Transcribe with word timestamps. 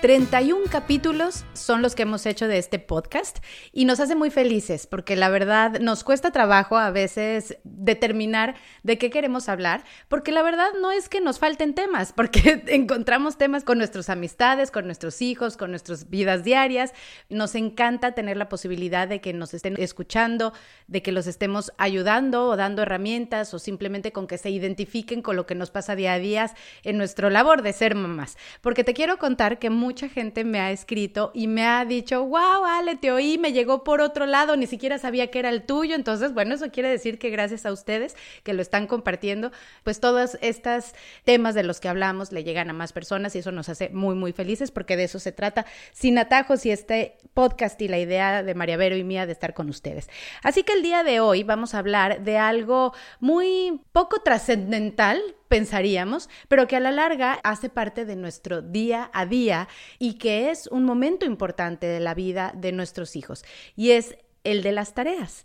31 0.00 0.66
capítulos 0.70 1.44
son 1.54 1.82
los 1.82 1.96
que 1.96 2.02
hemos 2.02 2.24
hecho 2.24 2.46
de 2.46 2.58
este 2.58 2.78
podcast 2.78 3.38
y 3.72 3.84
nos 3.84 3.98
hace 3.98 4.14
muy 4.14 4.30
felices 4.30 4.86
porque 4.86 5.16
la 5.16 5.28
verdad 5.28 5.80
nos 5.80 6.04
cuesta 6.04 6.30
trabajo 6.30 6.78
a 6.78 6.92
veces 6.92 7.58
determinar 7.64 8.54
de 8.84 8.96
qué 8.96 9.10
queremos 9.10 9.48
hablar, 9.48 9.82
porque 10.08 10.30
la 10.30 10.42
verdad 10.42 10.68
no 10.80 10.92
es 10.92 11.08
que 11.08 11.20
nos 11.20 11.40
falten 11.40 11.74
temas, 11.74 12.12
porque 12.12 12.62
encontramos 12.68 13.38
temas 13.38 13.64
con 13.64 13.78
nuestras 13.78 14.08
amistades, 14.08 14.70
con 14.70 14.86
nuestros 14.86 15.20
hijos, 15.20 15.56
con 15.56 15.70
nuestras 15.70 16.08
vidas 16.08 16.44
diarias. 16.44 16.92
Nos 17.28 17.56
encanta 17.56 18.12
tener 18.12 18.36
la 18.36 18.48
posibilidad 18.48 19.08
de 19.08 19.20
que 19.20 19.32
nos 19.32 19.52
estén 19.52 19.74
escuchando, 19.78 20.52
de 20.86 21.02
que 21.02 21.10
los 21.10 21.26
estemos 21.26 21.72
ayudando 21.76 22.46
o 22.46 22.56
dando 22.56 22.82
herramientas 22.82 23.52
o 23.52 23.58
simplemente 23.58 24.12
con 24.12 24.28
que 24.28 24.38
se 24.38 24.50
identifiquen 24.50 25.22
con 25.22 25.34
lo 25.34 25.46
que 25.46 25.56
nos 25.56 25.70
pasa 25.70 25.96
día 25.96 26.12
a 26.12 26.18
día 26.20 26.54
en 26.84 26.98
nuestro 26.98 27.30
labor 27.30 27.62
de 27.62 27.72
ser 27.72 27.96
mamás. 27.96 28.36
Porque 28.60 28.84
te 28.84 28.94
quiero 28.94 29.18
contar 29.18 29.58
que 29.58 29.70
mucha 29.88 30.10
gente 30.10 30.44
me 30.44 30.60
ha 30.60 30.70
escrito 30.70 31.30
y 31.32 31.46
me 31.46 31.64
ha 31.64 31.82
dicho, 31.86 32.22
wow, 32.22 32.66
Ale, 32.66 32.96
te 32.96 33.10
oí, 33.10 33.38
me 33.38 33.54
llegó 33.54 33.84
por 33.84 34.02
otro 34.02 34.26
lado, 34.26 34.54
ni 34.54 34.66
siquiera 34.66 34.98
sabía 34.98 35.30
que 35.30 35.38
era 35.38 35.48
el 35.48 35.62
tuyo. 35.62 35.94
Entonces, 35.94 36.34
bueno, 36.34 36.56
eso 36.56 36.70
quiere 36.70 36.90
decir 36.90 37.18
que 37.18 37.30
gracias 37.30 37.64
a 37.64 37.72
ustedes 37.72 38.14
que 38.42 38.52
lo 38.52 38.60
están 38.60 38.86
compartiendo, 38.86 39.50
pues 39.84 39.98
todos 39.98 40.36
estos 40.42 40.92
temas 41.24 41.54
de 41.54 41.62
los 41.62 41.80
que 41.80 41.88
hablamos 41.88 42.32
le 42.32 42.44
llegan 42.44 42.68
a 42.68 42.74
más 42.74 42.92
personas 42.92 43.34
y 43.34 43.38
eso 43.38 43.50
nos 43.50 43.70
hace 43.70 43.88
muy, 43.88 44.14
muy 44.14 44.34
felices 44.34 44.70
porque 44.70 44.94
de 44.94 45.04
eso 45.04 45.20
se 45.20 45.32
trata 45.32 45.64
sin 45.92 46.18
atajos 46.18 46.66
y 46.66 46.70
este 46.70 47.16
podcast 47.32 47.80
y 47.80 47.88
la 47.88 47.98
idea 47.98 48.42
de 48.42 48.54
María 48.54 48.76
Vero 48.76 48.94
y 48.94 49.04
mía 49.04 49.24
de 49.24 49.32
estar 49.32 49.54
con 49.54 49.70
ustedes. 49.70 50.10
Así 50.42 50.64
que 50.64 50.74
el 50.74 50.82
día 50.82 51.02
de 51.02 51.20
hoy 51.20 51.44
vamos 51.44 51.72
a 51.72 51.78
hablar 51.78 52.24
de 52.24 52.36
algo 52.36 52.92
muy 53.20 53.80
poco 53.92 54.20
trascendental, 54.20 55.18
pensaríamos, 55.48 56.28
pero 56.48 56.66
que 56.66 56.76
a 56.76 56.80
la 56.80 56.92
larga 56.92 57.40
hace 57.42 57.68
parte 57.68 58.04
de 58.04 58.16
nuestro 58.16 58.62
día 58.62 59.10
a 59.12 59.26
día 59.26 59.68
y 59.98 60.14
que 60.14 60.50
es 60.50 60.66
un 60.68 60.84
momento 60.84 61.26
importante 61.26 61.86
de 61.86 62.00
la 62.00 62.14
vida 62.14 62.52
de 62.54 62.72
nuestros 62.72 63.16
hijos 63.16 63.44
y 63.76 63.92
es 63.92 64.16
el 64.44 64.62
de 64.62 64.72
las 64.72 64.94
tareas. 64.94 65.44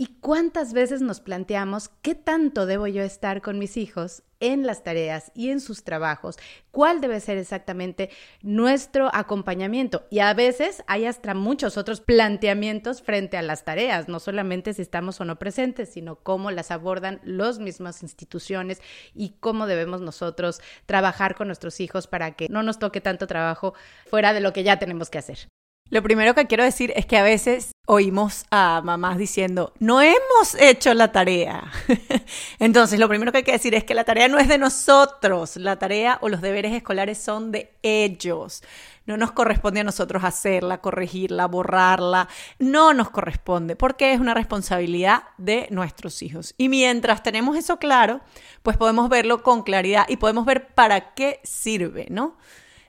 ¿Y 0.00 0.06
cuántas 0.20 0.74
veces 0.74 1.02
nos 1.02 1.18
planteamos 1.18 1.88
qué 2.02 2.14
tanto 2.14 2.66
debo 2.66 2.86
yo 2.86 3.02
estar 3.02 3.42
con 3.42 3.58
mis 3.58 3.76
hijos 3.76 4.22
en 4.38 4.64
las 4.64 4.84
tareas 4.84 5.32
y 5.34 5.50
en 5.50 5.58
sus 5.58 5.82
trabajos? 5.82 6.36
¿Cuál 6.70 7.00
debe 7.00 7.18
ser 7.18 7.36
exactamente 7.36 8.08
nuestro 8.40 9.10
acompañamiento? 9.12 10.06
Y 10.08 10.20
a 10.20 10.32
veces 10.34 10.84
hay 10.86 11.04
hasta 11.04 11.34
muchos 11.34 11.76
otros 11.76 12.00
planteamientos 12.00 13.02
frente 13.02 13.38
a 13.38 13.42
las 13.42 13.64
tareas, 13.64 14.06
no 14.06 14.20
solamente 14.20 14.72
si 14.72 14.82
estamos 14.82 15.20
o 15.20 15.24
no 15.24 15.36
presentes, 15.40 15.88
sino 15.88 16.14
cómo 16.14 16.52
las 16.52 16.70
abordan 16.70 17.20
las 17.24 17.58
mismas 17.58 18.04
instituciones 18.04 18.80
y 19.16 19.30
cómo 19.40 19.66
debemos 19.66 20.00
nosotros 20.00 20.60
trabajar 20.86 21.34
con 21.34 21.48
nuestros 21.48 21.80
hijos 21.80 22.06
para 22.06 22.36
que 22.36 22.48
no 22.48 22.62
nos 22.62 22.78
toque 22.78 23.00
tanto 23.00 23.26
trabajo 23.26 23.74
fuera 24.06 24.32
de 24.32 24.38
lo 24.38 24.52
que 24.52 24.62
ya 24.62 24.78
tenemos 24.78 25.10
que 25.10 25.18
hacer. 25.18 25.48
Lo 25.90 26.04
primero 26.04 26.34
que 26.36 26.46
quiero 26.46 26.62
decir 26.62 26.92
es 26.94 27.04
que 27.06 27.16
a 27.16 27.24
veces 27.24 27.72
oímos 27.90 28.44
a 28.50 28.82
mamás 28.84 29.16
diciendo, 29.16 29.72
no 29.78 30.02
hemos 30.02 30.54
hecho 30.60 30.92
la 30.92 31.10
tarea. 31.10 31.72
Entonces, 32.58 33.00
lo 33.00 33.08
primero 33.08 33.32
que 33.32 33.38
hay 33.38 33.44
que 33.44 33.52
decir 33.52 33.74
es 33.74 33.82
que 33.82 33.94
la 33.94 34.04
tarea 34.04 34.28
no 34.28 34.38
es 34.38 34.46
de 34.46 34.58
nosotros, 34.58 35.56
la 35.56 35.78
tarea 35.78 36.18
o 36.20 36.28
los 36.28 36.42
deberes 36.42 36.74
escolares 36.74 37.16
son 37.16 37.50
de 37.50 37.72
ellos. 37.82 38.62
No 39.06 39.16
nos 39.16 39.32
corresponde 39.32 39.80
a 39.80 39.84
nosotros 39.84 40.22
hacerla, 40.22 40.82
corregirla, 40.82 41.46
borrarla. 41.46 42.28
No 42.58 42.92
nos 42.92 43.08
corresponde 43.08 43.74
porque 43.74 44.12
es 44.12 44.20
una 44.20 44.34
responsabilidad 44.34 45.22
de 45.38 45.66
nuestros 45.70 46.20
hijos. 46.20 46.54
Y 46.58 46.68
mientras 46.68 47.22
tenemos 47.22 47.56
eso 47.56 47.78
claro, 47.78 48.20
pues 48.62 48.76
podemos 48.76 49.08
verlo 49.08 49.42
con 49.42 49.62
claridad 49.62 50.04
y 50.10 50.18
podemos 50.18 50.44
ver 50.44 50.74
para 50.74 51.14
qué 51.14 51.40
sirve, 51.42 52.06
¿no? 52.10 52.36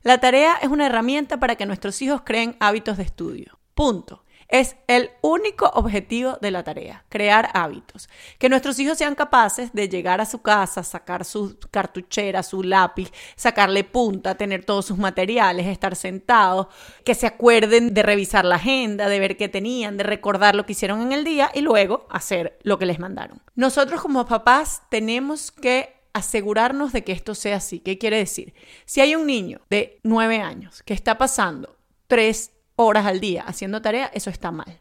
La 0.04 0.18
tarea 0.18 0.56
es 0.62 0.68
una 0.68 0.88
herramienta 0.88 1.40
para 1.40 1.56
que 1.56 1.66
nuestros 1.66 2.02
hijos 2.02 2.24
creen 2.26 2.58
hábitos 2.60 2.98
de 2.98 3.04
estudio. 3.04 3.58
Punto. 3.74 4.26
Es 4.50 4.76
el 4.88 5.12
único 5.22 5.68
objetivo 5.76 6.40
de 6.42 6.50
la 6.50 6.64
tarea, 6.64 7.06
crear 7.08 7.52
hábitos. 7.54 8.10
Que 8.40 8.50
nuestros 8.50 8.80
hijos 8.80 8.98
sean 8.98 9.14
capaces 9.14 9.74
de 9.74 9.88
llegar 9.88 10.22
a 10.22 10.26
su 10.26 10.42
casa, 10.42 10.84
sacar 10.84 11.24
su 11.24 11.60
cartuchera, 11.70 12.42
su 12.42 12.64
lápiz, 12.64 13.12
sacarle 13.36 13.84
punta, 13.84 14.36
tener 14.36 14.66
todos 14.66 14.88
sus 14.88 14.98
materiales, 14.98 15.68
estar 15.68 15.96
sentados, 15.96 16.66
que 17.06 17.14
se 17.14 17.28
acuerden 17.28 17.94
de 17.94 18.02
revisar 18.02 18.44
la 18.44 18.56
agenda, 18.56 19.08
de 19.08 19.20
ver 19.20 19.38
qué 19.38 19.50
tenían, 19.50 19.98
de 19.98 20.04
recordar 20.04 20.56
lo 20.56 20.66
que 20.66 20.72
hicieron 20.72 21.04
en 21.04 21.12
el 21.12 21.24
día 21.24 21.52
y 21.54 21.62
luego 21.62 22.08
hacer 22.10 22.58
lo 22.64 22.80
que 22.80 22.88
les 22.88 22.98
mandaron. 22.98 23.44
Nosotros 23.54 24.02
como 24.02 24.26
papás 24.26 24.82
tenemos 24.90 25.52
que 25.52 25.96
asegurarnos 26.14 26.92
de 26.92 27.04
que 27.04 27.12
esto 27.12 27.36
sea 27.36 27.58
así. 27.58 27.82
¿Qué 27.82 28.00
quiere 28.00 28.18
decir? 28.18 28.56
Si 28.86 29.00
hay 29.00 29.14
un 29.14 29.28
niño 29.28 29.62
de 29.70 30.00
nueve 30.02 30.40
años 30.40 30.82
que 30.82 30.96
está 30.96 31.20
pasando 31.20 31.78
tres 32.08 32.52
horas 32.80 33.06
al 33.06 33.20
día 33.20 33.44
haciendo 33.46 33.82
tarea, 33.82 34.10
eso 34.14 34.30
está 34.30 34.52
mal. 34.52 34.80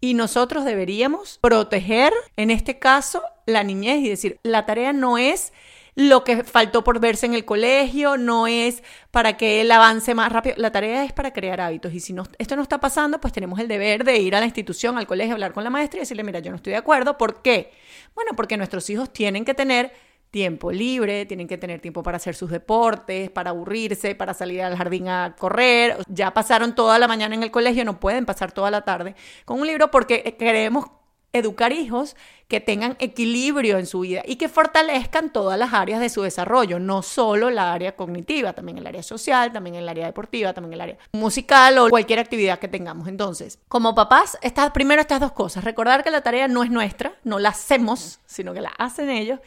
Y 0.00 0.14
nosotros 0.14 0.64
deberíamos 0.64 1.38
proteger, 1.40 2.12
en 2.36 2.50
este 2.50 2.78
caso, 2.78 3.22
la 3.46 3.62
niñez 3.62 4.00
y 4.00 4.08
decir, 4.08 4.38
la 4.42 4.66
tarea 4.66 4.92
no 4.92 5.16
es 5.16 5.52
lo 5.94 6.24
que 6.24 6.44
faltó 6.44 6.84
por 6.84 7.00
verse 7.00 7.26
en 7.26 7.34
el 7.34 7.44
colegio, 7.44 8.16
no 8.16 8.46
es 8.46 8.82
para 9.10 9.36
que 9.36 9.60
él 9.60 9.70
avance 9.70 10.14
más 10.14 10.32
rápido, 10.32 10.56
la 10.58 10.72
tarea 10.72 11.04
es 11.04 11.12
para 11.12 11.32
crear 11.32 11.60
hábitos 11.60 11.92
y 11.92 12.00
si 12.00 12.12
no, 12.12 12.24
esto 12.38 12.56
no 12.56 12.62
está 12.62 12.80
pasando, 12.80 13.20
pues 13.20 13.32
tenemos 13.32 13.58
el 13.60 13.68
deber 13.68 14.04
de 14.04 14.18
ir 14.18 14.34
a 14.34 14.40
la 14.40 14.46
institución, 14.46 14.98
al 14.98 15.06
colegio, 15.06 15.34
hablar 15.34 15.52
con 15.52 15.64
la 15.64 15.70
maestra 15.70 15.98
y 15.98 16.00
decirle, 16.00 16.24
mira, 16.24 16.40
yo 16.40 16.50
no 16.50 16.56
estoy 16.56 16.72
de 16.72 16.78
acuerdo, 16.78 17.18
¿por 17.18 17.42
qué? 17.42 17.72
Bueno, 18.14 18.32
porque 18.34 18.56
nuestros 18.56 18.88
hijos 18.90 19.12
tienen 19.12 19.44
que 19.44 19.54
tener 19.54 19.92
tiempo 20.32 20.72
libre, 20.72 21.26
tienen 21.26 21.46
que 21.46 21.58
tener 21.58 21.80
tiempo 21.80 22.02
para 22.02 22.16
hacer 22.16 22.34
sus 22.34 22.50
deportes, 22.50 23.30
para 23.30 23.50
aburrirse, 23.50 24.14
para 24.14 24.32
salir 24.34 24.62
al 24.62 24.76
jardín 24.76 25.06
a 25.08 25.36
correr. 25.38 25.98
Ya 26.08 26.32
pasaron 26.32 26.74
toda 26.74 26.98
la 26.98 27.06
mañana 27.06 27.34
en 27.34 27.42
el 27.42 27.50
colegio, 27.50 27.84
no 27.84 28.00
pueden 28.00 28.24
pasar 28.24 28.50
toda 28.50 28.70
la 28.70 28.80
tarde 28.80 29.14
con 29.44 29.60
un 29.60 29.66
libro 29.66 29.90
porque 29.90 30.34
queremos 30.38 30.86
educar 31.34 31.72
hijos 31.72 32.16
que 32.48 32.60
tengan 32.60 32.96
equilibrio 32.98 33.78
en 33.78 33.86
su 33.86 34.00
vida 34.00 34.22
y 34.24 34.36
que 34.36 34.48
fortalezcan 34.48 35.32
todas 35.32 35.58
las 35.58 35.74
áreas 35.74 36.00
de 36.00 36.08
su 36.08 36.22
desarrollo, 36.22 36.78
no 36.78 37.02
solo 37.02 37.50
la 37.50 37.72
área 37.72 37.94
cognitiva, 37.94 38.54
también 38.54 38.78
el 38.78 38.86
área 38.86 39.02
social, 39.02 39.52
también 39.52 39.76
el 39.76 39.88
área 39.88 40.06
deportiva, 40.06 40.54
también 40.54 40.74
el 40.74 40.80
área 40.80 40.98
musical 41.12 41.78
o 41.78 41.90
cualquier 41.90 42.18
actividad 42.18 42.58
que 42.58 42.68
tengamos. 42.68 43.06
Entonces, 43.08 43.58
como 43.68 43.94
papás, 43.94 44.38
estas, 44.42 44.70
primero 44.70 45.00
estas 45.00 45.20
dos 45.20 45.32
cosas, 45.32 45.64
recordar 45.64 46.02
que 46.02 46.10
la 46.10 46.22
tarea 46.22 46.48
no 46.48 46.62
es 46.62 46.70
nuestra, 46.70 47.14
no 47.24 47.38
la 47.38 47.50
hacemos, 47.50 48.20
sino 48.26 48.54
que 48.54 48.62
la 48.62 48.72
hacen 48.78 49.10
ellos 49.10 49.40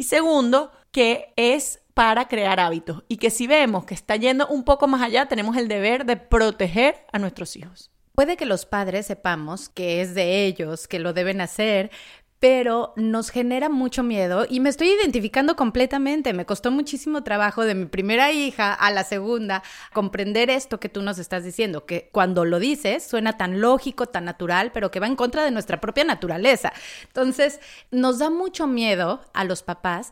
y 0.00 0.04
segundo, 0.04 0.72
que 0.92 1.34
es 1.36 1.82
para 1.92 2.26
crear 2.26 2.58
hábitos 2.58 3.04
y 3.06 3.18
que 3.18 3.28
si 3.28 3.46
vemos 3.46 3.84
que 3.84 3.92
está 3.92 4.16
yendo 4.16 4.46
un 4.46 4.64
poco 4.64 4.88
más 4.88 5.02
allá, 5.02 5.26
tenemos 5.26 5.58
el 5.58 5.68
deber 5.68 6.06
de 6.06 6.16
proteger 6.16 7.04
a 7.12 7.18
nuestros 7.18 7.54
hijos. 7.54 7.90
Puede 8.14 8.38
que 8.38 8.46
los 8.46 8.64
padres 8.64 9.04
sepamos 9.04 9.68
que 9.68 10.00
es 10.00 10.14
de 10.14 10.46
ellos, 10.46 10.88
que 10.88 11.00
lo 11.00 11.12
deben 11.12 11.42
hacer, 11.42 11.90
pero 12.40 12.94
nos 12.96 13.28
genera 13.28 13.68
mucho 13.68 14.02
miedo 14.02 14.46
y 14.48 14.60
me 14.60 14.70
estoy 14.70 14.88
identificando 14.88 15.56
completamente. 15.56 16.32
Me 16.32 16.46
costó 16.46 16.70
muchísimo 16.70 17.22
trabajo 17.22 17.64
de 17.64 17.74
mi 17.74 17.84
primera 17.84 18.32
hija 18.32 18.72
a 18.72 18.90
la 18.90 19.04
segunda 19.04 19.62
comprender 19.92 20.48
esto 20.48 20.80
que 20.80 20.88
tú 20.88 21.02
nos 21.02 21.18
estás 21.18 21.44
diciendo, 21.44 21.84
que 21.84 22.08
cuando 22.12 22.46
lo 22.46 22.58
dices 22.58 23.06
suena 23.06 23.36
tan 23.36 23.60
lógico, 23.60 24.06
tan 24.06 24.24
natural, 24.24 24.72
pero 24.72 24.90
que 24.90 25.00
va 25.00 25.06
en 25.06 25.16
contra 25.16 25.44
de 25.44 25.50
nuestra 25.50 25.82
propia 25.82 26.04
naturaleza. 26.04 26.72
Entonces, 27.08 27.60
nos 27.90 28.18
da 28.18 28.30
mucho 28.30 28.66
miedo 28.66 29.20
a 29.34 29.44
los 29.44 29.62
papás 29.62 30.10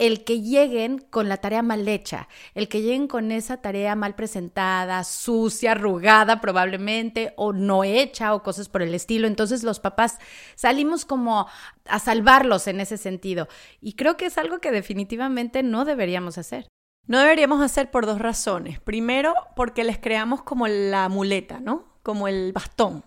el 0.00 0.24
que 0.24 0.40
lleguen 0.40 0.98
con 0.98 1.28
la 1.28 1.36
tarea 1.36 1.62
mal 1.62 1.86
hecha, 1.86 2.26
el 2.54 2.68
que 2.68 2.80
lleguen 2.80 3.06
con 3.06 3.30
esa 3.30 3.58
tarea 3.58 3.94
mal 3.94 4.14
presentada, 4.14 5.04
sucia, 5.04 5.72
arrugada 5.72 6.40
probablemente, 6.40 7.34
o 7.36 7.52
no 7.52 7.84
hecha, 7.84 8.34
o 8.34 8.42
cosas 8.42 8.70
por 8.70 8.80
el 8.80 8.94
estilo. 8.94 9.26
Entonces 9.26 9.62
los 9.62 9.78
papás 9.78 10.18
salimos 10.54 11.04
como 11.04 11.46
a 11.84 11.98
salvarlos 11.98 12.66
en 12.66 12.80
ese 12.80 12.96
sentido. 12.96 13.46
Y 13.82 13.92
creo 13.92 14.16
que 14.16 14.24
es 14.26 14.38
algo 14.38 14.58
que 14.58 14.72
definitivamente 14.72 15.62
no 15.62 15.84
deberíamos 15.84 16.38
hacer. 16.38 16.66
No 17.06 17.18
deberíamos 17.18 17.60
hacer 17.60 17.90
por 17.90 18.06
dos 18.06 18.20
razones. 18.20 18.80
Primero, 18.80 19.34
porque 19.54 19.84
les 19.84 19.98
creamos 19.98 20.42
como 20.42 20.66
la 20.66 21.10
muleta, 21.10 21.60
¿no? 21.60 21.84
Como 22.02 22.26
el 22.26 22.52
bastón. 22.54 23.04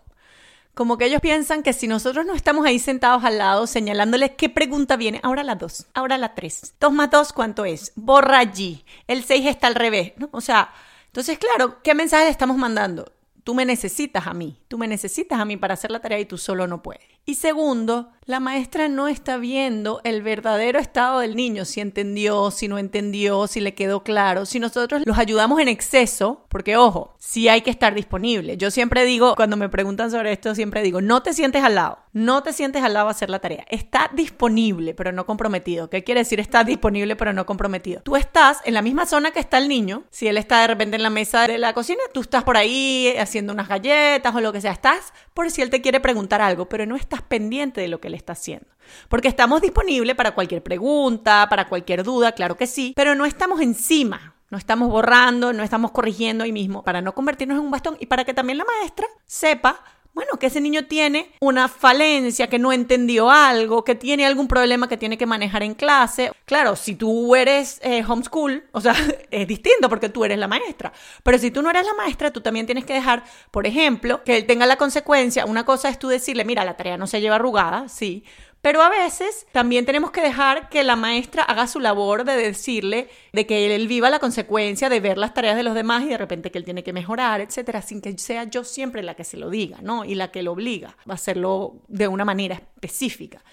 Como 0.73 0.97
que 0.97 1.05
ellos 1.05 1.21
piensan 1.21 1.61
que 1.61 1.71
si 1.71 1.87
nosotros 1.87 2.25
no 2.25 2.33
estamos 2.33 2.65
ahí 2.65 2.79
sentados 2.79 3.23
al 3.23 3.37
lado 3.37 3.67
señalándoles 3.67 4.31
qué 4.31 4.49
pregunta 4.49 4.95
viene, 4.95 5.19
ahora 5.21 5.43
la 5.43 5.53
dos, 5.53 5.85
ahora 5.93 6.17
la 6.17 6.33
tres. 6.33 6.73
Dos 6.79 6.91
más 6.91 7.11
dos, 7.11 7.31
¿cuánto 7.31 7.63
es? 7.63 7.91
Borra 7.95 8.39
allí. 8.39 8.83
El 9.07 9.23
seis 9.23 9.45
está 9.45 9.67
al 9.67 9.75
revés, 9.75 10.13
¿no? 10.17 10.29
O 10.31 10.41
sea, 10.41 10.73
entonces, 11.05 11.37
claro, 11.37 11.81
¿qué 11.83 11.93
mensaje 11.93 12.23
le 12.23 12.31
estamos 12.31 12.57
mandando? 12.57 13.11
Tú 13.43 13.53
me 13.53 13.65
necesitas 13.65 14.25
a 14.25 14.33
mí, 14.33 14.57
tú 14.67 14.79
me 14.79 14.87
necesitas 14.87 15.39
a 15.39 15.45
mí 15.45 15.57
para 15.57 15.75
hacer 15.75 15.91
la 15.91 15.99
tarea 15.99 16.19
y 16.19 16.25
tú 16.25 16.39
solo 16.39 16.65
no 16.65 16.81
puedes. 16.81 17.03
Y 17.25 17.35
segundo, 17.35 18.11
la 18.25 18.39
maestra 18.39 18.87
no 18.87 19.07
está 19.07 19.37
viendo 19.37 19.99
el 20.03 20.21
verdadero 20.21 20.79
estado 20.79 21.19
del 21.19 21.35
niño, 21.35 21.65
si 21.65 21.81
entendió, 21.81 22.51
si 22.51 22.67
no 22.67 22.77
entendió, 22.77 23.47
si 23.47 23.59
le 23.59 23.73
quedó 23.73 24.03
claro, 24.03 24.45
si 24.45 24.59
nosotros 24.59 25.03
los 25.05 25.17
ayudamos 25.17 25.59
en 25.59 25.67
exceso, 25.67 26.45
porque 26.47 26.77
ojo, 26.77 27.15
sí 27.17 27.49
hay 27.49 27.61
que 27.61 27.69
estar 27.69 27.93
disponible. 27.93 28.55
Yo 28.55 28.71
siempre 28.71 29.03
digo, 29.03 29.35
cuando 29.35 29.57
me 29.57 29.67
preguntan 29.67 30.09
sobre 30.09 30.31
esto, 30.31 30.55
siempre 30.55 30.81
digo, 30.81 31.01
no 31.01 31.21
te 31.21 31.33
sientes 31.33 31.63
al 31.63 31.75
lado, 31.75 31.99
no 32.13 32.43
te 32.43 32.53
sientes 32.53 32.83
al 32.83 32.93
lado 32.93 33.07
a 33.07 33.11
hacer 33.11 33.29
la 33.29 33.39
tarea. 33.39 33.65
Está 33.69 34.09
disponible, 34.13 34.93
pero 34.93 35.11
no 35.11 35.25
comprometido. 35.25 35.89
¿Qué 35.89 36.03
quiere 36.03 36.21
decir 36.21 36.39
está 36.39 36.63
disponible, 36.63 37.15
pero 37.15 37.33
no 37.33 37.45
comprometido? 37.45 38.01
Tú 38.03 38.15
estás 38.15 38.61
en 38.63 38.73
la 38.73 38.81
misma 38.81 39.05
zona 39.05 39.31
que 39.31 39.39
está 39.39 39.57
el 39.57 39.67
niño, 39.67 40.03
si 40.11 40.27
él 40.27 40.37
está 40.37 40.61
de 40.61 40.67
repente 40.67 40.95
en 40.95 41.03
la 41.03 41.09
mesa 41.09 41.47
de 41.47 41.57
la 41.57 41.73
cocina, 41.73 42.01
tú 42.13 42.21
estás 42.21 42.43
por 42.43 42.55
ahí 42.55 43.13
haciendo 43.17 43.51
unas 43.51 43.67
galletas 43.67 44.33
o 44.33 44.39
lo 44.39 44.53
que 44.53 44.61
sea, 44.61 44.71
estás 44.71 45.13
por 45.33 45.51
si 45.51 45.61
él 45.61 45.69
te 45.69 45.81
quiere 45.81 45.99
preguntar 45.99 46.41
algo, 46.41 46.69
pero 46.69 46.85
no 46.85 46.95
estás 46.95 47.12
pendiente 47.21 47.81
de 47.81 47.87
lo 47.87 47.99
que 47.99 48.07
él 48.07 48.13
está 48.13 48.33
haciendo. 48.33 48.67
Porque 49.09 49.27
estamos 49.27 49.61
disponibles 49.61 50.15
para 50.15 50.33
cualquier 50.35 50.63
pregunta, 50.63 51.47
para 51.49 51.67
cualquier 51.67 52.03
duda, 52.03 52.33
claro 52.33 52.57
que 52.57 52.67
sí, 52.67 52.93
pero 52.95 53.15
no 53.15 53.25
estamos 53.25 53.61
encima. 53.61 54.35
No 54.49 54.59
estamos 54.59 54.89
borrando, 54.89 55.51
no 55.51 55.63
estamos 55.63 55.89
corrigiendo 55.89 56.43
ahí 56.43 56.51
mismo 56.51 56.83
para 56.83 57.01
no 57.01 57.15
convertirnos 57.15 57.57
en 57.57 57.65
un 57.65 57.71
bastón 57.71 57.97
y 57.99 58.05
para 58.05 58.23
que 58.23 58.35
también 58.35 58.59
la 58.59 58.65
maestra 58.65 59.07
sepa 59.25 59.83
bueno, 60.13 60.37
que 60.37 60.47
ese 60.47 60.61
niño 60.61 60.85
tiene 60.85 61.31
una 61.39 61.67
falencia, 61.67 62.47
que 62.47 62.59
no 62.59 62.71
entendió 62.71 63.31
algo, 63.31 63.83
que 63.83 63.95
tiene 63.95 64.25
algún 64.25 64.47
problema 64.47 64.87
que 64.87 64.97
tiene 64.97 65.17
que 65.17 65.25
manejar 65.25 65.63
en 65.63 65.73
clase. 65.73 66.31
Claro, 66.45 66.75
si 66.75 66.95
tú 66.95 67.35
eres 67.35 67.79
eh, 67.81 68.03
homeschool, 68.07 68.63
o 68.71 68.81
sea, 68.81 68.93
es 69.31 69.47
distinto 69.47 69.89
porque 69.89 70.09
tú 70.09 70.23
eres 70.23 70.37
la 70.37 70.47
maestra. 70.47 70.93
Pero 71.23 71.37
si 71.39 71.49
tú 71.49 71.63
no 71.63 71.71
eres 71.71 71.85
la 71.85 71.95
maestra, 71.95 72.31
tú 72.31 72.41
también 72.41 72.67
tienes 72.67 72.85
que 72.85 72.93
dejar, 72.93 73.23
por 73.49 73.65
ejemplo, 73.65 74.23
que 74.23 74.37
él 74.37 74.45
tenga 74.45 74.67
la 74.67 74.77
consecuencia. 74.77 75.45
Una 75.45 75.65
cosa 75.65 75.89
es 75.89 75.97
tú 75.97 76.07
decirle, 76.09 76.45
mira, 76.45 76.63
la 76.63 76.77
tarea 76.77 76.97
no 76.97 77.07
se 77.07 77.19
lleva 77.19 77.37
arrugada, 77.37 77.89
sí, 77.89 78.23
pero 78.63 78.81
a 78.81 78.87
veces 78.87 79.45
también 79.51 79.85
tenemos 79.85 80.11
que 80.11 80.21
dejar 80.21 80.69
que 80.69 80.85
la 80.85 80.95
maestra 80.95 81.43
haga 81.43 81.67
su 81.67 81.81
labor 81.81 82.23
de 82.23 82.37
decirle, 82.37 83.09
de 83.33 83.45
que 83.45 83.75
él 83.75 83.89
viva 83.89 84.09
la 84.09 84.19
consecuencia 84.19 84.87
de 84.87 85.01
ver 85.01 85.17
las 85.17 85.33
tareas 85.33 85.57
de 85.57 85.63
los 85.63 85.75
demás 85.75 86.03
y 86.03 86.07
de 86.07 86.17
repente 86.17 86.49
que 86.49 86.59
él 86.59 86.63
tiene 86.63 86.81
que 86.81 86.93
mejorar, 86.93 87.41
etcétera, 87.41 87.81
sin 87.81 87.99
que 87.99 88.17
sea 88.17 88.45
yo 88.45 88.63
siempre 88.63 89.03
la 89.03 89.15
que 89.15 89.25
se 89.25 89.35
lo 89.35 89.49
diga, 89.49 89.79
¿no? 89.81 90.05
Y 90.05 90.15
la 90.15 90.31
que 90.31 90.43
lo 90.43 90.53
obliga 90.53 90.95
a 91.05 91.13
hacerlo 91.13 91.81
de 91.89 92.07
una 92.07 92.23
manera 92.23 92.55
específica. 92.55 93.43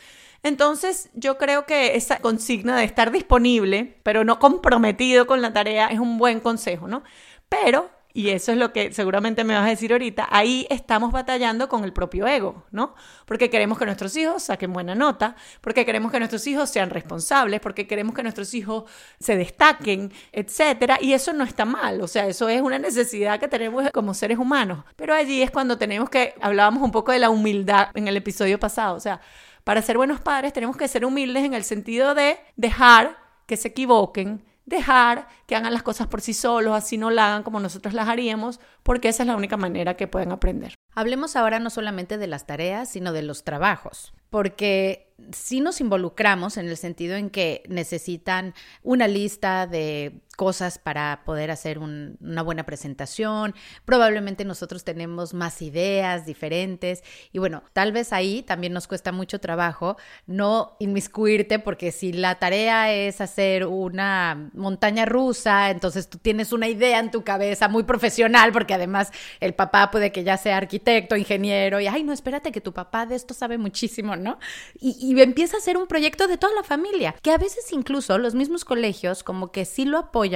Entonces, 0.44 1.10
yo 1.14 1.38
creo 1.38 1.66
que 1.66 1.96
esa 1.96 2.20
consigna 2.20 2.78
de 2.78 2.84
estar 2.84 3.10
disponible, 3.10 3.96
pero 4.04 4.22
no 4.22 4.38
comprometido 4.38 5.26
con 5.26 5.42
la 5.42 5.52
tarea, 5.52 5.88
es 5.88 5.98
un 5.98 6.18
buen 6.18 6.38
consejo, 6.38 6.86
¿no? 6.86 7.02
Pero 7.48 7.90
y 8.12 8.30
eso 8.30 8.52
es 8.52 8.58
lo 8.58 8.72
que 8.72 8.92
seguramente 8.92 9.44
me 9.44 9.54
vas 9.54 9.66
a 9.66 9.70
decir 9.70 9.92
ahorita, 9.92 10.28
ahí 10.30 10.66
estamos 10.68 11.12
batallando 11.12 11.68
con 11.68 11.84
el 11.84 11.92
propio 11.92 12.26
ego, 12.26 12.64
¿no? 12.70 12.94
Porque 13.24 13.50
queremos 13.50 13.78
que 13.78 13.86
nuestros 13.86 14.16
hijos 14.16 14.42
saquen 14.42 14.72
buena 14.72 14.94
nota, 14.94 15.36
porque 15.60 15.86
queremos 15.86 16.10
que 16.10 16.18
nuestros 16.18 16.46
hijos 16.46 16.70
sean 16.70 16.90
responsables, 16.90 17.60
porque 17.60 17.86
queremos 17.86 18.14
que 18.14 18.22
nuestros 18.22 18.52
hijos 18.54 18.84
se 19.20 19.36
destaquen, 19.36 20.12
etcétera, 20.32 20.98
y 21.00 21.12
eso 21.12 21.32
no 21.32 21.44
está 21.44 21.64
mal, 21.64 22.00
o 22.00 22.08
sea, 22.08 22.26
eso 22.26 22.48
es 22.48 22.60
una 22.60 22.78
necesidad 22.78 23.38
que 23.38 23.48
tenemos 23.48 23.90
como 23.92 24.14
seres 24.14 24.38
humanos. 24.38 24.84
Pero 24.96 25.14
allí 25.14 25.42
es 25.42 25.50
cuando 25.50 25.78
tenemos 25.78 26.10
que 26.10 26.34
hablábamos 26.40 26.82
un 26.82 26.90
poco 26.90 27.12
de 27.12 27.20
la 27.20 27.30
humildad 27.30 27.88
en 27.94 28.08
el 28.08 28.16
episodio 28.16 28.58
pasado, 28.58 28.96
o 28.96 29.00
sea, 29.00 29.20
para 29.62 29.82
ser 29.82 29.96
buenos 29.96 30.20
padres 30.20 30.52
tenemos 30.52 30.76
que 30.76 30.88
ser 30.88 31.04
humildes 31.04 31.44
en 31.44 31.54
el 31.54 31.64
sentido 31.64 32.14
de 32.14 32.38
dejar 32.56 33.18
que 33.46 33.56
se 33.56 33.68
equivoquen, 33.68 34.42
dejar 34.70 35.28
que 35.46 35.56
hagan 35.56 35.74
las 35.74 35.82
cosas 35.82 36.06
por 36.06 36.22
sí 36.22 36.32
solos, 36.32 36.74
así 36.74 36.96
no 36.96 37.10
la 37.10 37.26
hagan 37.26 37.42
como 37.42 37.60
nosotros 37.60 37.92
las 37.92 38.08
haríamos, 38.08 38.60
porque 38.82 39.08
esa 39.08 39.24
es 39.24 39.26
la 39.26 39.36
única 39.36 39.58
manera 39.58 39.96
que 39.96 40.06
pueden 40.06 40.32
aprender. 40.32 40.74
Hablemos 40.94 41.36
ahora 41.36 41.58
no 41.58 41.68
solamente 41.70 42.16
de 42.16 42.26
las 42.28 42.46
tareas, 42.46 42.88
sino 42.88 43.12
de 43.12 43.22
los 43.22 43.44
trabajos, 43.44 44.14
porque 44.30 45.12
si 45.32 45.60
nos 45.60 45.80
involucramos 45.80 46.56
en 46.56 46.68
el 46.68 46.76
sentido 46.76 47.16
en 47.16 47.30
que 47.30 47.64
necesitan 47.68 48.54
una 48.82 49.08
lista 49.08 49.66
de 49.66 50.22
cosas 50.40 50.78
para 50.78 51.20
poder 51.26 51.50
hacer 51.50 51.78
una 51.78 52.40
buena 52.40 52.64
presentación. 52.64 53.54
Probablemente 53.84 54.46
nosotros 54.46 54.84
tenemos 54.84 55.34
más 55.34 55.60
ideas 55.60 56.24
diferentes 56.24 57.04
y 57.30 57.38
bueno, 57.38 57.62
tal 57.74 57.92
vez 57.92 58.14
ahí 58.14 58.40
también 58.40 58.72
nos 58.72 58.88
cuesta 58.88 59.12
mucho 59.12 59.38
trabajo 59.38 59.98
no 60.26 60.76
inmiscuirte 60.78 61.58
porque 61.58 61.92
si 61.92 62.14
la 62.14 62.38
tarea 62.38 62.90
es 62.90 63.20
hacer 63.20 63.66
una 63.66 64.48
montaña 64.54 65.04
rusa, 65.04 65.68
entonces 65.68 66.08
tú 66.08 66.16
tienes 66.16 66.54
una 66.54 66.68
idea 66.68 67.00
en 67.00 67.10
tu 67.10 67.22
cabeza 67.22 67.68
muy 67.68 67.82
profesional 67.82 68.50
porque 68.50 68.72
además 68.72 69.12
el 69.40 69.52
papá 69.52 69.90
puede 69.90 70.10
que 70.10 70.24
ya 70.24 70.38
sea 70.38 70.56
arquitecto, 70.56 71.16
ingeniero 71.16 71.80
y 71.80 71.86
ay, 71.86 72.02
no, 72.02 72.14
espérate 72.14 72.50
que 72.50 72.62
tu 72.62 72.72
papá 72.72 73.04
de 73.04 73.16
esto 73.16 73.34
sabe 73.34 73.58
muchísimo, 73.58 74.16
¿no? 74.16 74.38
Y, 74.80 74.96
y 74.98 75.20
empieza 75.20 75.58
a 75.58 75.60
ser 75.60 75.76
un 75.76 75.86
proyecto 75.86 76.28
de 76.28 76.38
toda 76.38 76.54
la 76.54 76.62
familia, 76.62 77.14
que 77.20 77.30
a 77.30 77.36
veces 77.36 77.70
incluso 77.72 78.16
los 78.16 78.34
mismos 78.34 78.64
colegios 78.64 79.22
como 79.22 79.52
que 79.52 79.66
sí 79.66 79.84
lo 79.84 79.98
apoyan 79.98 80.29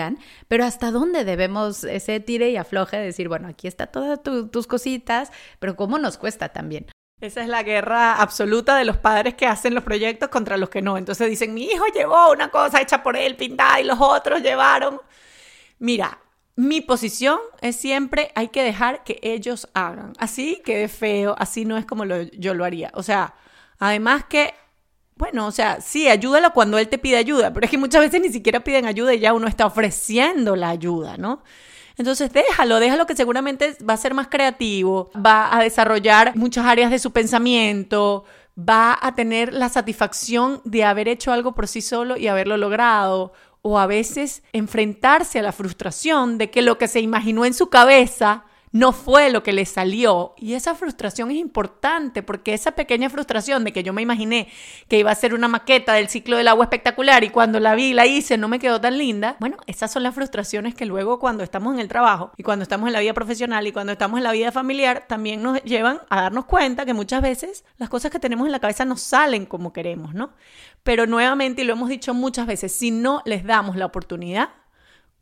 pero 0.48 0.64
hasta 0.64 0.90
dónde 0.90 1.24
debemos 1.24 1.84
ese 1.84 2.20
tire 2.20 2.50
y 2.50 2.56
afloje 2.56 2.96
de 2.96 3.04
decir, 3.04 3.28
bueno, 3.28 3.48
aquí 3.48 3.66
está 3.66 3.86
todas 3.86 4.20
tus 4.22 4.66
cositas, 4.66 5.30
pero 5.58 5.76
cómo 5.76 5.98
nos 5.98 6.18
cuesta 6.18 6.50
también. 6.50 6.86
Esa 7.20 7.42
es 7.42 7.48
la 7.48 7.62
guerra 7.62 8.16
absoluta 8.16 8.76
de 8.76 8.84
los 8.84 8.98
padres 8.98 9.34
que 9.34 9.46
hacen 9.46 9.74
los 9.74 9.84
proyectos 9.84 10.28
contra 10.28 10.56
los 10.56 10.68
que 10.68 10.82
no. 10.82 10.98
Entonces 10.98 11.30
dicen, 11.30 11.54
mi 11.54 11.64
hijo 11.64 11.84
llevó 11.94 12.32
una 12.32 12.48
cosa 12.50 12.80
hecha 12.80 13.02
por 13.02 13.16
él, 13.16 13.36
pintada, 13.36 13.80
y 13.80 13.84
los 13.84 13.98
otros 14.00 14.42
llevaron. 14.42 15.00
Mira, 15.78 16.18
mi 16.56 16.80
posición 16.80 17.38
es 17.60 17.76
siempre 17.76 18.30
hay 18.34 18.48
que 18.48 18.62
dejar 18.62 19.04
que 19.04 19.18
ellos 19.22 19.68
hagan. 19.74 20.12
Así 20.18 20.60
quede 20.64 20.88
feo, 20.88 21.34
así 21.38 21.64
no 21.64 21.76
es 21.78 21.86
como 21.86 22.04
yo 22.04 22.54
lo 22.54 22.64
haría. 22.64 22.90
O 22.94 23.02
sea, 23.02 23.34
además 23.78 24.24
que 24.24 24.54
bueno, 25.16 25.46
o 25.46 25.52
sea, 25.52 25.80
sí, 25.80 26.08
ayúdalo 26.08 26.52
cuando 26.52 26.78
él 26.78 26.88
te 26.88 26.98
pide 26.98 27.16
ayuda, 27.16 27.52
pero 27.52 27.64
es 27.64 27.70
que 27.70 27.78
muchas 27.78 28.00
veces 28.00 28.20
ni 28.20 28.30
siquiera 28.30 28.64
piden 28.64 28.86
ayuda 28.86 29.14
y 29.14 29.20
ya 29.20 29.32
uno 29.32 29.46
está 29.46 29.66
ofreciendo 29.66 30.56
la 30.56 30.70
ayuda, 30.70 31.16
¿no? 31.16 31.42
Entonces 31.96 32.32
déjalo, 32.32 32.80
déjalo 32.80 33.06
que 33.06 33.14
seguramente 33.14 33.76
va 33.88 33.94
a 33.94 33.98
ser 33.98 34.14
más 34.14 34.26
creativo, 34.26 35.10
va 35.14 35.56
a 35.56 35.62
desarrollar 35.62 36.34
muchas 36.36 36.66
áreas 36.66 36.90
de 36.90 36.98
su 36.98 37.12
pensamiento, 37.12 38.24
va 38.58 38.98
a 39.00 39.14
tener 39.14 39.52
la 39.52 39.68
satisfacción 39.68 40.60
de 40.64 40.84
haber 40.84 41.06
hecho 41.06 41.32
algo 41.32 41.54
por 41.54 41.68
sí 41.68 41.80
solo 41.80 42.16
y 42.16 42.26
haberlo 42.26 42.56
logrado, 42.56 43.32
o 43.62 43.78
a 43.78 43.86
veces 43.86 44.42
enfrentarse 44.52 45.38
a 45.38 45.42
la 45.42 45.52
frustración 45.52 46.36
de 46.36 46.50
que 46.50 46.62
lo 46.62 46.76
que 46.76 46.88
se 46.88 47.00
imaginó 47.00 47.44
en 47.44 47.54
su 47.54 47.70
cabeza 47.70 48.44
no 48.74 48.92
fue 48.92 49.30
lo 49.30 49.44
que 49.44 49.52
le 49.52 49.66
salió. 49.66 50.34
Y 50.36 50.54
esa 50.54 50.74
frustración 50.74 51.30
es 51.30 51.36
importante 51.36 52.24
porque 52.24 52.54
esa 52.54 52.72
pequeña 52.72 53.08
frustración 53.08 53.62
de 53.62 53.72
que 53.72 53.84
yo 53.84 53.92
me 53.92 54.02
imaginé 54.02 54.48
que 54.88 54.98
iba 54.98 55.12
a 55.12 55.14
ser 55.14 55.32
una 55.32 55.46
maqueta 55.46 55.94
del 55.94 56.08
ciclo 56.08 56.36
del 56.36 56.48
agua 56.48 56.64
espectacular 56.64 57.22
y 57.22 57.30
cuando 57.30 57.60
la 57.60 57.76
vi 57.76 57.92
la 57.92 58.06
hice 58.06 58.36
no 58.36 58.48
me 58.48 58.58
quedó 58.58 58.80
tan 58.80 58.98
linda, 58.98 59.36
bueno, 59.38 59.58
esas 59.68 59.92
son 59.92 60.02
las 60.02 60.12
frustraciones 60.12 60.74
que 60.74 60.86
luego 60.86 61.20
cuando 61.20 61.44
estamos 61.44 61.72
en 61.72 61.78
el 61.78 61.86
trabajo 61.86 62.32
y 62.36 62.42
cuando 62.42 62.64
estamos 62.64 62.88
en 62.88 62.94
la 62.94 63.00
vida 63.00 63.14
profesional 63.14 63.64
y 63.64 63.70
cuando 63.70 63.92
estamos 63.92 64.18
en 64.18 64.24
la 64.24 64.32
vida 64.32 64.50
familiar 64.50 65.04
también 65.06 65.40
nos 65.40 65.62
llevan 65.62 66.00
a 66.10 66.22
darnos 66.22 66.46
cuenta 66.46 66.84
que 66.84 66.94
muchas 66.94 67.22
veces 67.22 67.64
las 67.78 67.88
cosas 67.88 68.10
que 68.10 68.18
tenemos 68.18 68.44
en 68.44 68.52
la 68.52 68.58
cabeza 68.58 68.84
no 68.84 68.96
salen 68.96 69.46
como 69.46 69.72
queremos, 69.72 70.14
¿no? 70.14 70.32
Pero 70.82 71.06
nuevamente, 71.06 71.62
y 71.62 71.64
lo 71.64 71.74
hemos 71.74 71.88
dicho 71.88 72.12
muchas 72.12 72.48
veces, 72.48 72.74
si 72.74 72.90
no 72.90 73.22
les 73.24 73.44
damos 73.44 73.76
la 73.76 73.86
oportunidad, 73.86 74.48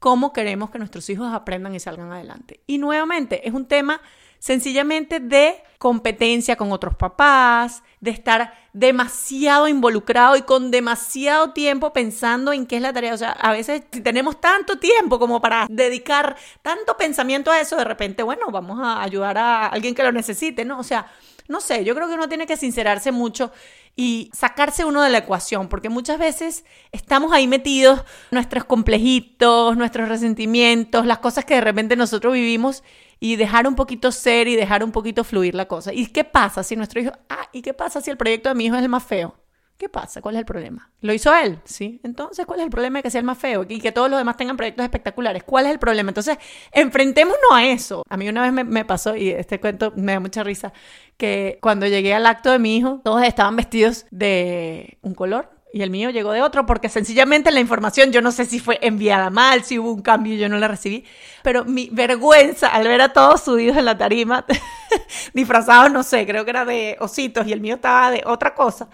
cómo 0.03 0.33
queremos 0.33 0.69
que 0.69 0.81
nuestros 0.81 1.09
hijos 1.11 1.33
aprendan 1.33 1.77
y 1.77 1.81
salgan 1.81 2.11
adelante. 2.11 2.61
Y 2.67 2.79
nuevamente, 2.79 3.47
es 3.47 3.55
un 3.55 3.67
tema 3.67 4.03
sencillamente 4.41 5.21
de 5.21 5.63
competencia 5.79 6.57
con 6.57 6.73
otros 6.73 6.97
papás, 6.97 7.85
de 8.01 8.11
estar 8.11 8.53
demasiado 8.73 9.69
involucrado 9.69 10.35
y 10.35 10.43
con 10.43 10.73
demasiado 10.73 11.53
tiempo 11.53 11.93
pensando 11.93 12.53
en 12.53 12.67
qué 12.67 12.77
es 12.77 12.83
la 12.83 12.93
tarea. 12.93 13.15
O 13.15 13.17
sea, 13.17 13.31
a 13.31 13.53
veces 13.53 13.85
si 13.93 14.01
tenemos 14.01 14.41
tanto 14.41 14.81
tiempo 14.81 15.21
como 15.21 15.41
para 15.41 15.69
dedicar 15.71 16.37
tanto 16.63 16.97
pensamiento 16.97 17.53
a 17.53 17.61
eso, 17.61 17.77
de 17.77 17.85
repente, 17.85 18.25
bueno, 18.25 18.51
vamos 18.51 18.81
a 18.83 19.01
ayudar 19.01 19.39
a 19.39 19.69
alguien 19.69 19.95
que 19.95 20.03
lo 20.03 20.11
necesite, 20.11 20.65
¿no? 20.65 20.81
O 20.81 20.83
sea, 20.83 21.07
no 21.47 21.61
sé, 21.61 21.85
yo 21.85 21.95
creo 21.95 22.09
que 22.09 22.15
uno 22.15 22.29
tiene 22.29 22.49
que 22.49 22.57
sincerarse 22.57 23.13
mucho 23.13 23.53
y 23.95 24.31
sacarse 24.33 24.85
uno 24.85 25.03
de 25.03 25.11
la 25.11 25.19
ecuación, 25.19 25.69
porque 25.69 25.89
muchas 25.89 26.19
veces 26.19 26.65
estamos 26.93 27.33
ahí 27.33 27.47
metidos, 27.47 28.05
nuestros 28.31 28.65
complejitos, 28.65 29.77
nuestros 29.77 30.09
resentimientos, 30.09 31.07
las 31.07 31.19
cosas 31.19 31.45
que 31.45 31.55
de 31.55 31.61
repente 31.61 31.97
nosotros 31.97 32.33
vivimos 32.33 32.83
y 33.21 33.37
dejar 33.37 33.69
un 33.69 33.75
poquito 33.75 34.11
ser 34.11 34.49
y 34.49 34.57
dejar 34.57 34.83
un 34.83 34.93
poquito 34.93 35.25
fluir 35.25 35.55
la 35.55 35.69
cosa. 35.69 35.93
¿Y 35.93 36.07
qué 36.07 36.25
pasa 36.25 36.63
si 36.63 36.75
nuestro 36.75 37.01
hijo, 37.01 37.13
ah, 37.29 37.49
¿y 37.53 37.63
qué 37.63 37.75
pasa 37.75 38.01
si 38.01 38.11
el 38.11 38.17
proyecto 38.17 38.49
de 38.49 38.55
mi 38.55 38.67
hijo 38.67 38.77
es 38.77 38.83
el 38.83 38.89
más 38.89 39.05
feo? 39.05 39.42
¿Qué 39.83 39.89
pasa? 39.89 40.23
¿Cuál 40.23 40.37
es 40.37 40.39
el 40.39 40.47
problema? 40.47 40.93
Lo 41.01 41.13
hizo 41.13 41.35
él, 41.35 41.59
¿sí? 41.65 42.01
Entonces, 42.05 42.47
¿cuál 42.47 42.61
es 42.61 42.67
el 42.67 42.71
problema 42.71 43.01
de 43.01 43.03
que 43.03 43.11
sea 43.11 43.19
el 43.19 43.25
más 43.25 43.37
feo 43.37 43.67
y 43.69 43.81
que 43.81 43.91
todos 43.91 44.09
los 44.09 44.17
demás 44.17 44.37
tengan 44.37 44.57
proyectos 44.57 44.85
espectaculares? 44.85 45.43
¿Cuál 45.43 45.67
es 45.67 45.73
el 45.73 45.81
problema? 45.81 46.11
Entonces, 46.11 46.39
enfrentémonos 46.71 47.51
a 47.51 47.67
eso. 47.67 48.05
A 48.09 48.17
mí 48.17 48.29
una 48.29 48.49
vez 48.49 48.65
me, 48.65 48.85
pasó, 48.85 49.17
y 49.17 49.31
este 49.31 49.59
cuento 49.59 49.93
me 49.97 50.13
da 50.13 50.21
mucha 50.21 50.45
risa, 50.45 50.73
que 51.17 51.59
cuando 51.61 51.89
llegué 51.89 52.15
al 52.15 52.27
acto 52.27 52.53
de 52.53 52.61
mi 52.61 52.77
hijo, 52.77 53.01
todos 53.03 53.25
estaban 53.25 53.57
vestidos 53.57 54.07
de 54.13 54.99
un 55.03 55.15
color 55.15 55.51
y 55.73 55.83
el 55.83 55.91
mío 55.91 56.11
llegó 56.11 56.33
de 56.33 56.43
otro 56.43 56.67
porque 56.67 56.89
sencillamente 56.89 57.51
la 57.51 57.61
información 57.61 58.13
yo 58.13 58.21
no 58.21 58.31
sé 58.31 58.45
si 58.45 58.61
fue 58.61 58.79
enviada 58.83 59.31
mal, 59.31 59.65
si 59.65 59.79
hubo 59.79 59.93
un 59.93 60.03
cambio 60.03 60.35
y 60.35 60.39
yo 60.39 60.49
no 60.49 60.59
la 60.59 60.69
recibí, 60.69 61.05
pero 61.43 61.65
mi 61.65 61.89
vergüenza 61.91 62.69
al 62.69 62.87
ver 62.87 63.01
a 63.01 63.13
todos 63.13 63.43
subidos 63.43 63.77
en 63.77 63.87
la 63.87 63.97
tarima, 63.97 64.45
disfrazados, 65.35 65.91
no 65.91 66.03
sé, 66.03 66.27
creo 66.27 66.45
que 66.45 66.51
era 66.51 66.65
de 66.65 66.97
ositos 67.01 67.47
y 67.47 67.53
el 67.53 67.61
mío 67.61 67.77
estaba 67.77 68.11
de 68.11 68.23
otra 68.27 68.55
cosa. 68.55 68.89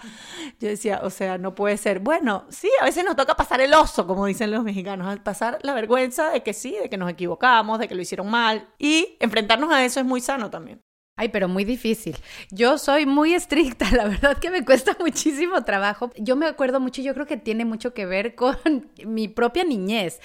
Yo 0.61 0.68
decía, 0.68 1.00
o 1.02 1.11
sea, 1.11 1.38
no 1.38 1.54
puede 1.54 1.76
ser. 1.76 2.00
Bueno, 2.00 2.44
sí, 2.49 2.68
a 2.80 2.85
veces 2.85 3.04
nos 3.04 3.16
toca 3.16 3.37
pasar 3.37 3.61
el 3.61 3.75
oso, 3.75 4.06
como 4.06 4.26
dicen 4.26 4.50
los 4.50 4.64
mexicanos, 4.64 5.18
pasar 5.20 5.58
la 5.62 5.75
vergüenza 5.75 6.30
de 6.30 6.42
que 6.42 6.52
sí, 6.52 6.76
de 6.80 6.88
que 6.88 6.97
nos 6.97 7.11
equivocamos, 7.11 7.78
de 7.78 7.88
que 7.88 7.94
lo 7.94 8.02
hicieron 8.02 8.28
mal 8.28 8.68
y 8.78 9.16
enfrentarnos 9.20 9.73
a 9.73 9.85
eso 9.85 10.00
es 10.00 10.06
muy 10.06 10.20
sano 10.20 10.50
también. 10.50 10.82
Ay, 11.21 11.31
pero 11.31 11.49
muy 11.49 11.65
difícil. 11.65 12.17
Yo 12.53 12.79
soy 12.79 13.05
muy 13.05 13.35
estricta, 13.35 13.91
la 13.93 14.05
verdad 14.05 14.39
que 14.39 14.51
me 14.51 14.65
cuesta 14.65 14.97
muchísimo 15.01 15.65
trabajo. 15.65 16.13
Yo 16.17 16.37
me 16.37 16.47
acuerdo 16.47 16.79
mucho, 16.79 17.03
yo 17.03 17.13
creo 17.13 17.27
que 17.27 17.37
tiene 17.37 17.65
mucho 17.65 17.93
que 17.93 18.07
ver 18.07 18.37
con 18.37 18.57
mi 19.05 19.27
propia 19.27 19.65
niñez 19.65 20.21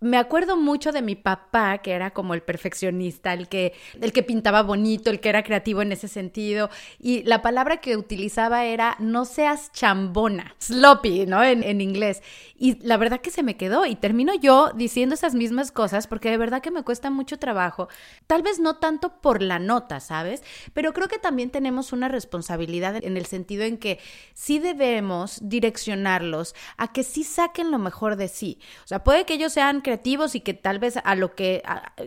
me 0.00 0.16
acuerdo 0.16 0.56
mucho 0.56 0.92
de 0.92 1.02
mi 1.02 1.16
papá, 1.16 1.78
que 1.78 1.92
era 1.92 2.10
como 2.10 2.34
el 2.34 2.42
perfeccionista, 2.42 3.32
el 3.32 3.48
que, 3.48 3.72
el 4.00 4.12
que 4.12 4.22
pintaba 4.22 4.62
bonito, 4.62 5.10
el 5.10 5.20
que 5.20 5.28
era 5.28 5.42
creativo 5.42 5.82
en 5.82 5.92
ese 5.92 6.08
sentido. 6.08 6.70
Y 6.98 7.22
la 7.24 7.42
palabra 7.42 7.78
que 7.78 7.96
utilizaba 7.96 8.64
era 8.64 8.96
no 9.00 9.24
seas 9.24 9.72
chambona, 9.72 10.54
sloppy, 10.58 11.26
¿no? 11.26 11.42
En, 11.42 11.62
en 11.62 11.80
inglés. 11.80 12.22
Y 12.56 12.78
la 12.86 12.96
verdad 12.96 13.20
que 13.20 13.30
se 13.30 13.42
me 13.42 13.56
quedó. 13.56 13.86
Y 13.86 13.96
termino 13.96 14.34
yo 14.34 14.72
diciendo 14.74 15.14
esas 15.14 15.34
mismas 15.34 15.72
cosas 15.72 16.06
porque 16.06 16.30
de 16.30 16.36
verdad 16.36 16.62
que 16.62 16.70
me 16.70 16.82
cuesta 16.82 17.10
mucho 17.10 17.38
trabajo. 17.38 17.88
Tal 18.26 18.42
vez 18.42 18.60
no 18.60 18.76
tanto 18.76 19.20
por 19.20 19.42
la 19.42 19.58
nota, 19.58 20.00
¿sabes? 20.00 20.42
Pero 20.74 20.92
creo 20.92 21.08
que 21.08 21.18
también 21.18 21.50
tenemos 21.50 21.92
una 21.92 22.08
responsabilidad 22.08 23.04
en 23.04 23.16
el 23.16 23.26
sentido 23.26 23.64
en 23.64 23.78
que 23.78 23.98
sí 24.34 24.58
debemos 24.58 25.40
direccionarlos 25.42 26.54
a 26.76 26.92
que 26.92 27.02
sí 27.02 27.24
saquen 27.24 27.70
lo 27.70 27.78
mejor 27.78 28.16
de 28.16 28.28
sí. 28.28 28.58
O 28.84 28.86
sea, 28.86 29.02
puede 29.02 29.24
que 29.24 29.34
ellos 29.34 29.52
sean 29.52 29.80
creativos 29.88 30.34
y 30.34 30.40
que 30.40 30.52
tal 30.52 30.78
vez 30.78 30.98
a 31.02 31.14
lo 31.14 31.34
que 31.34 31.62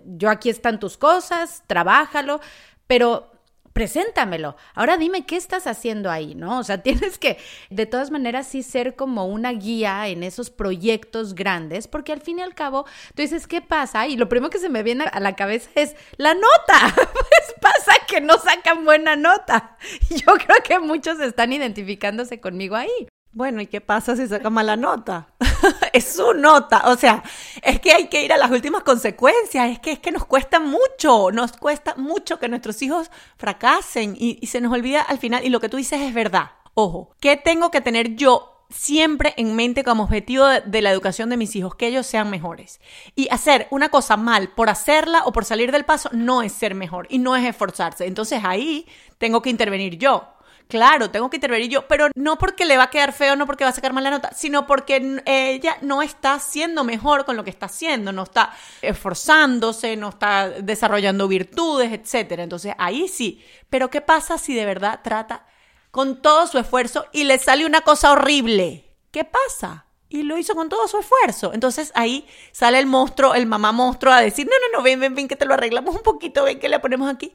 yo 0.05 0.29
aquí 0.29 0.49
están 0.49 0.79
tus 0.79 0.97
cosas, 0.97 1.63
trabájalo, 1.65 2.39
pero 2.85 3.31
preséntamelo. 3.73 4.55
Ahora 4.75 4.97
dime 4.97 5.25
qué 5.25 5.35
estás 5.35 5.65
haciendo 5.65 6.11
ahí, 6.11 6.35
¿no? 6.35 6.59
O 6.59 6.63
sea, 6.63 6.77
tienes 6.83 7.17
que 7.17 7.37
de 7.71 7.87
todas 7.87 8.11
maneras 8.11 8.47
sí 8.47 8.61
ser 8.61 8.95
como 8.95 9.25
una 9.25 9.51
guía 9.51 10.07
en 10.09 10.21
esos 10.21 10.51
proyectos 10.51 11.33
grandes, 11.33 11.87
porque 11.87 12.11
al 12.11 12.21
fin 12.21 12.37
y 12.37 12.41
al 12.43 12.53
cabo 12.53 12.85
tú 13.15 13.23
dices, 13.23 13.47
¿qué 13.47 13.61
pasa? 13.61 14.07
Y 14.07 14.15
lo 14.15 14.29
primero 14.29 14.51
que 14.51 14.59
se 14.59 14.69
me 14.69 14.83
viene 14.83 15.05
a 15.11 15.19
la 15.19 15.35
cabeza 15.35 15.69
es 15.75 15.95
la 16.17 16.33
nota. 16.35 16.95
Pues 17.31 17.55
pasa 17.61 17.93
que 18.07 18.21
no 18.21 18.37
sacan 18.37 18.83
buena 18.85 19.15
nota. 19.15 19.77
Yo 20.09 20.33
creo 20.33 20.57
que 20.63 20.79
muchos 20.79 21.19
están 21.19 21.53
identificándose 21.53 22.39
conmigo 22.39 22.75
ahí. 22.75 23.07
Bueno, 23.33 23.61
¿y 23.61 23.67
qué 23.67 23.79
pasa 23.79 24.15
si 24.15 24.27
saca 24.27 24.49
mala 24.49 24.75
nota? 24.75 25.27
es 25.93 26.15
su 26.15 26.33
nota, 26.33 26.83
o 26.89 26.97
sea, 26.97 27.23
es 27.61 27.79
que 27.79 27.93
hay 27.93 28.07
que 28.07 28.25
ir 28.25 28.33
a 28.33 28.37
las 28.37 28.51
últimas 28.51 28.83
consecuencias, 28.83 29.69
es 29.69 29.79
que 29.79 29.93
es 29.93 29.99
que 29.99 30.11
nos 30.11 30.25
cuesta 30.25 30.59
mucho, 30.59 31.31
nos 31.31 31.53
cuesta 31.53 31.95
mucho 31.95 32.39
que 32.39 32.49
nuestros 32.49 32.81
hijos 32.81 33.09
fracasen 33.37 34.15
y, 34.17 34.45
se 34.47 34.59
nos 34.59 34.73
olvida 34.73 35.01
al 35.01 35.17
final, 35.17 35.45
y 35.45 35.49
lo 35.49 35.61
que 35.61 35.69
tú 35.69 35.77
dices 35.77 36.01
es 36.01 36.13
verdad. 36.13 36.51
Ojo, 36.73 37.15
¿qué 37.21 37.37
tengo 37.37 37.71
que 37.71 37.79
tener 37.79 38.15
yo 38.15 38.51
siempre 38.69 39.33
en 39.37 39.55
mente 39.55 39.83
como 39.83 40.03
objetivo 40.03 40.45
de, 40.47 40.81
la 40.81 40.91
educación 40.91 41.29
de 41.29 41.37
mis 41.37 41.55
hijos, 41.55 41.75
que 41.75 41.87
ellos 41.87 42.07
sean 42.07 42.29
mejores. 42.29 42.79
Y 43.15 43.27
hacer 43.29 43.67
una 43.69 43.89
cosa 43.89 44.17
mal 44.17 44.49
por 44.49 44.69
hacerla 44.69 45.23
o 45.25 45.31
por 45.31 45.45
salir 45.45 45.71
del 45.71 45.85
paso 45.85 46.09
no 46.13 46.41
es 46.41 46.53
ser 46.53 46.73
mejor 46.73 47.05
y 47.09 47.19
no 47.19 47.35
es 47.35 47.45
esforzarse. 47.45 48.05
Entonces 48.05 48.41
ahí 48.43 48.87
tengo 49.17 49.41
que 49.41 49.49
intervenir 49.49 49.97
yo. 49.97 50.25
Claro, 50.71 51.11
tengo 51.11 51.29
que 51.29 51.35
intervenir 51.35 51.69
yo, 51.69 51.85
pero 51.85 52.07
no 52.15 52.37
porque 52.37 52.63
le 52.63 52.77
va 52.77 52.83
a 52.83 52.89
quedar 52.89 53.11
feo, 53.11 53.35
no 53.35 53.45
porque 53.45 53.65
va 53.65 53.71
a 53.71 53.73
sacar 53.73 53.91
mala 53.91 54.09
nota, 54.09 54.31
sino 54.33 54.65
porque 54.65 55.21
ella 55.25 55.75
no 55.81 56.01
está 56.01 56.39
siendo 56.39 56.85
mejor 56.85 57.25
con 57.25 57.35
lo 57.35 57.43
que 57.43 57.49
está 57.49 57.65
haciendo, 57.65 58.13
no 58.13 58.23
está 58.23 58.53
esforzándose, 58.81 59.97
no 59.97 60.07
está 60.07 60.47
desarrollando 60.47 61.27
virtudes, 61.27 61.91
etc. 61.91 62.39
Entonces 62.39 62.73
ahí 62.77 63.09
sí. 63.09 63.43
Pero 63.69 63.89
¿qué 63.89 63.99
pasa 63.99 64.37
si 64.37 64.55
de 64.55 64.63
verdad 64.63 65.01
trata 65.03 65.45
con 65.91 66.21
todo 66.21 66.47
su 66.47 66.57
esfuerzo 66.57 67.05
y 67.11 67.25
le 67.25 67.37
sale 67.37 67.65
una 67.65 67.81
cosa 67.81 68.13
horrible? 68.13 68.95
¿Qué 69.11 69.25
pasa? 69.25 69.87
y 70.07 70.23
lo 70.23 70.37
hizo 70.37 70.55
con 70.55 70.69
todo 70.69 70.87
su 70.87 70.97
esfuerzo. 70.99 71.53
Entonces 71.53 71.91
ahí 71.95 72.25
sale 72.53 72.79
el 72.79 72.85
monstruo, 72.85 73.33
el 73.33 73.45
mamá 73.45 73.73
monstruo 73.73 74.13
a 74.13 74.21
decir, 74.21 74.45
no, 74.45 74.51
no, 74.51 74.77
no, 74.77 74.83
ven, 74.83 74.99
ven, 74.99 75.15
ven, 75.15 75.27
que 75.27 75.37
te 75.37 75.45
lo 75.45 75.53
arreglamos 75.53 75.95
un 75.95 76.03
poquito, 76.03 76.43
ven 76.43 76.59
que 76.59 76.67
le 76.67 76.79
ponemos 76.79 77.09
aquí. 77.09 77.33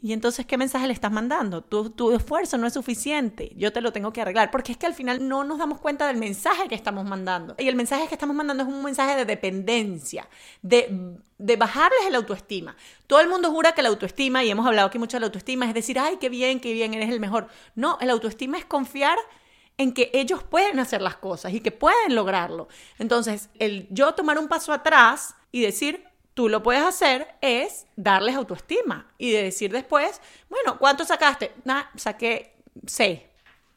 Y 0.00 0.12
entonces, 0.12 0.46
¿qué 0.46 0.56
mensaje 0.56 0.86
le 0.86 0.92
estás 0.92 1.10
mandando? 1.10 1.62
Tu, 1.62 1.90
tu, 1.90 2.12
esfuerzo 2.12 2.56
no 2.56 2.68
es 2.68 2.74
suficiente, 2.74 3.52
yo 3.56 3.72
te 3.72 3.80
lo 3.80 3.92
tengo 3.92 4.12
que 4.12 4.20
arreglar, 4.20 4.50
porque 4.52 4.70
es 4.70 4.78
que 4.78 4.86
al 4.86 4.94
final 4.94 5.26
no 5.26 5.42
nos 5.42 5.58
damos 5.58 5.80
cuenta 5.80 6.06
del 6.06 6.16
mensaje 6.16 6.68
que 6.68 6.76
estamos 6.76 7.04
mandando. 7.04 7.56
Y 7.58 7.66
el 7.66 7.74
mensaje 7.74 8.06
que 8.06 8.14
estamos 8.14 8.36
mandando 8.36 8.62
es 8.62 8.68
un 8.68 8.84
mensaje 8.84 9.16
de 9.16 9.24
dependencia, 9.24 10.28
de, 10.62 11.16
de 11.38 11.56
bajarles 11.56 12.06
el 12.06 12.14
autoestima. 12.14 12.76
Todo 13.08 13.20
el 13.20 13.28
mundo 13.28 13.50
jura 13.50 13.72
que 13.72 13.82
la 13.82 13.88
autoestima, 13.88 14.44
y 14.44 14.50
hemos 14.50 14.66
hablado 14.66 14.86
aquí 14.86 15.00
mucho 15.00 15.16
de 15.16 15.22
la 15.22 15.26
autoestima, 15.26 15.66
es 15.66 15.74
decir, 15.74 15.98
ay, 15.98 16.18
qué 16.20 16.28
bien, 16.28 16.60
qué 16.60 16.72
bien, 16.72 16.94
eres 16.94 17.10
el 17.10 17.18
mejor. 17.18 17.48
No, 17.74 17.98
el 18.00 18.10
autoestima 18.10 18.56
es 18.56 18.64
confiar 18.64 19.18
en 19.78 19.92
que 19.92 20.10
ellos 20.12 20.44
pueden 20.44 20.78
hacer 20.78 21.02
las 21.02 21.16
cosas 21.16 21.52
y 21.54 21.60
que 21.60 21.72
pueden 21.72 22.14
lograrlo. 22.14 22.68
Entonces, 22.98 23.48
el 23.58 23.88
yo 23.90 24.14
tomar 24.14 24.38
un 24.38 24.48
paso 24.48 24.72
atrás 24.72 25.34
y 25.50 25.60
decir, 25.60 26.07
tú 26.38 26.48
lo 26.48 26.62
puedes 26.62 26.84
hacer 26.84 27.34
es 27.40 27.88
darles 27.96 28.36
autoestima 28.36 29.10
y 29.18 29.32
de 29.32 29.42
decir 29.42 29.72
después, 29.72 30.20
bueno, 30.48 30.78
¿cuánto 30.78 31.04
sacaste? 31.04 31.52
Nah, 31.64 31.86
saqué 31.96 32.54
seis. 32.86 33.22